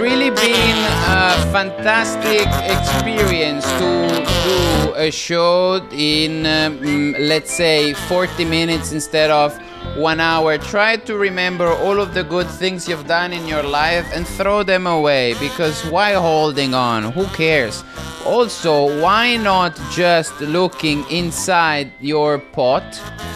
really 0.03 0.31
been 0.31 0.77
a 1.07 1.31
fantastic 1.53 2.45
experience 2.75 3.63
to 3.79 4.25
do 4.43 4.93
a 4.97 5.09
show 5.09 5.77
in, 5.93 6.45
um, 6.45 7.15
let's 7.19 7.53
say, 7.53 7.93
40 7.93 8.43
minutes 8.43 8.91
instead 8.91 9.31
of 9.31 9.57
one 9.95 10.19
hour. 10.19 10.57
Try 10.57 10.97
to 10.97 11.17
remember 11.17 11.67
all 11.67 11.99
of 11.99 12.13
the 12.13 12.23
good 12.23 12.47
things 12.47 12.87
you've 12.87 13.07
done 13.07 13.31
in 13.31 13.47
your 13.47 13.63
life 13.63 14.09
and 14.13 14.27
throw 14.27 14.63
them 14.63 14.87
away 14.87 15.35
because 15.39 15.85
why 15.85 16.13
holding 16.13 16.73
on? 16.73 17.11
Who 17.11 17.25
cares? 17.27 17.83
Also, 18.25 19.01
why 19.01 19.35
not 19.37 19.79
just 19.91 20.39
looking 20.41 21.03
inside 21.11 21.91
your 21.99 22.39
pot 22.39 22.83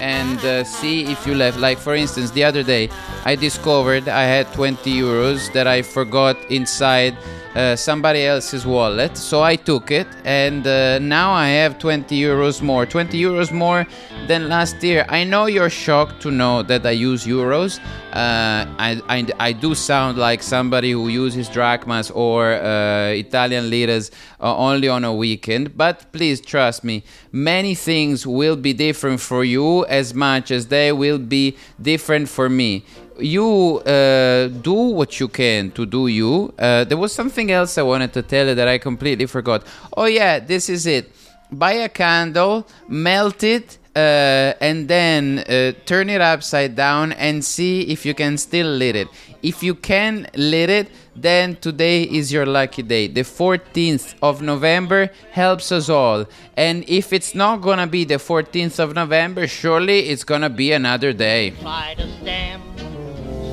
and 0.01 0.39
uh, 0.39 0.63
see 0.63 1.05
if 1.05 1.27
you 1.27 1.35
left? 1.35 1.59
Like, 1.59 1.77
for 1.77 1.93
instance, 1.93 2.31
the 2.31 2.43
other 2.43 2.63
day 2.63 2.89
I 3.25 3.35
discovered 3.35 4.07
I 4.07 4.23
had 4.23 4.51
20 4.53 4.89
euros 4.91 5.51
that 5.53 5.67
I 5.67 5.81
forgot 5.81 6.37
inside 6.49 7.17
uh, 7.57 7.75
somebody 7.75 8.23
else's 8.23 8.65
wallet. 8.65 9.17
So 9.17 9.41
I 9.41 9.55
took 9.55 9.89
it, 9.89 10.07
and 10.23 10.65
uh, 10.67 10.99
now 10.99 11.31
I 11.31 11.47
have 11.47 11.79
20 11.79 12.15
euros 12.15 12.61
more. 12.61 12.85
20 12.85 13.19
euros 13.19 13.51
more 13.51 13.87
than 14.27 14.47
last 14.47 14.83
year. 14.83 15.05
I 15.09 15.23
know 15.23 15.47
you're 15.47 15.71
shocked 15.71 16.21
to 16.21 16.31
know 16.31 16.61
that 16.63 16.85
I 16.85 16.91
use 16.91 17.25
euros. 17.25 17.79
Uh, 18.13 18.65
I, 18.77 19.01
I, 19.09 19.25
I, 19.39 19.51
do 19.51 19.75
sound 19.75 20.17
like 20.17 20.41
somebody 20.41 20.91
who 20.91 21.07
uses 21.07 21.49
drachmas 21.49 22.09
or 22.11 22.53
uh, 22.53 23.09
Italian 23.09 23.69
liras 23.69 24.09
uh, 24.39 24.55
only 24.55 24.87
on 24.87 25.03
a 25.03 25.13
weekend, 25.13 25.77
but 25.77 26.11
please 26.11 26.41
trust 26.41 26.83
me, 26.83 27.03
many 27.31 27.75
things 27.75 28.25
will 28.25 28.55
be 28.55 28.73
different 28.73 29.19
for 29.19 29.43
you 29.43 29.85
as 29.85 30.13
much 30.15 30.49
as 30.51 30.67
they 30.67 30.91
will 30.91 31.19
be 31.19 31.57
different 31.79 32.27
for 32.29 32.49
me 32.49 32.83
you 33.19 33.79
uh, 33.79 34.47
do 34.47 34.73
what 34.73 35.19
you 35.19 35.27
can 35.27 35.71
to 35.71 35.85
do 35.85 36.07
you. 36.07 36.53
Uh, 36.57 36.83
there 36.83 36.97
was 36.97 37.13
something 37.13 37.51
else 37.51 37.77
I 37.77 37.83
wanted 37.83 38.13
to 38.13 38.21
tell 38.21 38.47
you 38.47 38.55
that 38.55 38.67
I 38.67 38.77
completely 38.77 39.25
forgot. 39.25 39.63
Oh, 39.95 40.05
yeah, 40.05 40.39
this 40.39 40.69
is 40.69 40.85
it. 40.85 41.11
Buy 41.51 41.73
a 41.73 41.89
candle, 41.89 42.67
melt 42.87 43.43
it, 43.43 43.77
uh, 43.95 44.53
and 44.61 44.87
then 44.87 45.39
uh, 45.39 45.71
turn 45.85 46.09
it 46.09 46.21
upside 46.21 46.75
down 46.75 47.13
and 47.13 47.43
see 47.43 47.81
if 47.83 48.05
you 48.05 48.13
can 48.13 48.37
still 48.37 48.67
lit 48.67 48.95
it. 48.95 49.07
If 49.41 49.63
you 49.63 49.73
can 49.73 50.27
lit 50.35 50.69
it, 50.69 50.91
then 51.15 51.55
today 51.55 52.03
is 52.03 52.31
your 52.31 52.45
lucky 52.45 52.83
day. 52.83 53.07
The 53.07 53.21
14th 53.21 54.13
of 54.21 54.41
November 54.41 55.09
helps 55.31 55.71
us 55.71 55.89
all. 55.89 56.25
And 56.55 56.83
if 56.87 57.11
it's 57.11 57.33
not 57.33 57.61
gonna 57.61 57.87
be 57.87 58.03
the 58.03 58.19
14th 58.19 58.77
of 58.79 58.93
November, 58.93 59.47
surely 59.47 60.09
it's 60.09 60.23
gonna 60.23 60.49
be 60.49 60.73
another 60.73 61.11
day. 61.13 61.53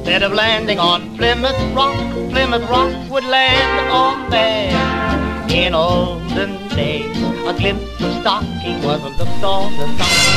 Instead 0.04 0.22
of 0.22 0.34
landing 0.34 0.78
on 0.78 1.16
Plymouth 1.16 1.58
Rock, 1.74 1.96
Plymouth 2.28 2.68
Rock 2.68 2.92
would 3.10 3.24
land 3.24 3.88
on 3.88 4.28
there. 4.28 4.68
In 5.48 5.72
olden 5.72 6.60
days, 6.76 7.16
a 7.48 7.54
glimpse 7.56 7.88
of 8.04 8.12
stocking 8.20 8.82
wasn't 8.84 9.18
of 9.18 9.28
something 9.40 9.96
shocking. 9.96 10.28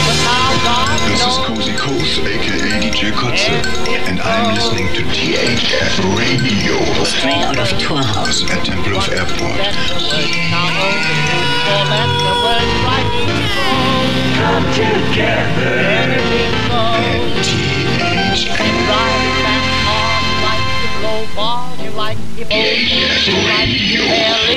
But 0.00 0.16
now 0.24 0.48
God 0.64 0.96
This 1.12 1.20
knows. 1.20 1.36
is 1.36 1.44
Cozy 1.44 1.76
Coast, 1.76 2.24
aka 2.24 2.80
DJ 2.80 3.12
Koze, 3.12 3.52
and, 3.52 4.08
and 4.08 4.18
I'm 4.18 4.54
listening 4.54 4.88
to 4.96 5.02
THF 5.12 6.00
Radio. 6.16 6.80
Three 7.20 7.36
out 7.44 7.58
of 7.60 7.68
12. 7.78 8.00
At 8.48 8.64
Temple 8.64 8.96
of 8.96 9.12
Airport. 9.12 9.60
Come 14.40 14.64
together. 14.72 15.86
ball 21.36 21.76
you 21.76 21.90
like, 21.90 22.16
If 22.38 22.50
you 22.50 23.34
like, 23.44 23.68
you 23.68 24.56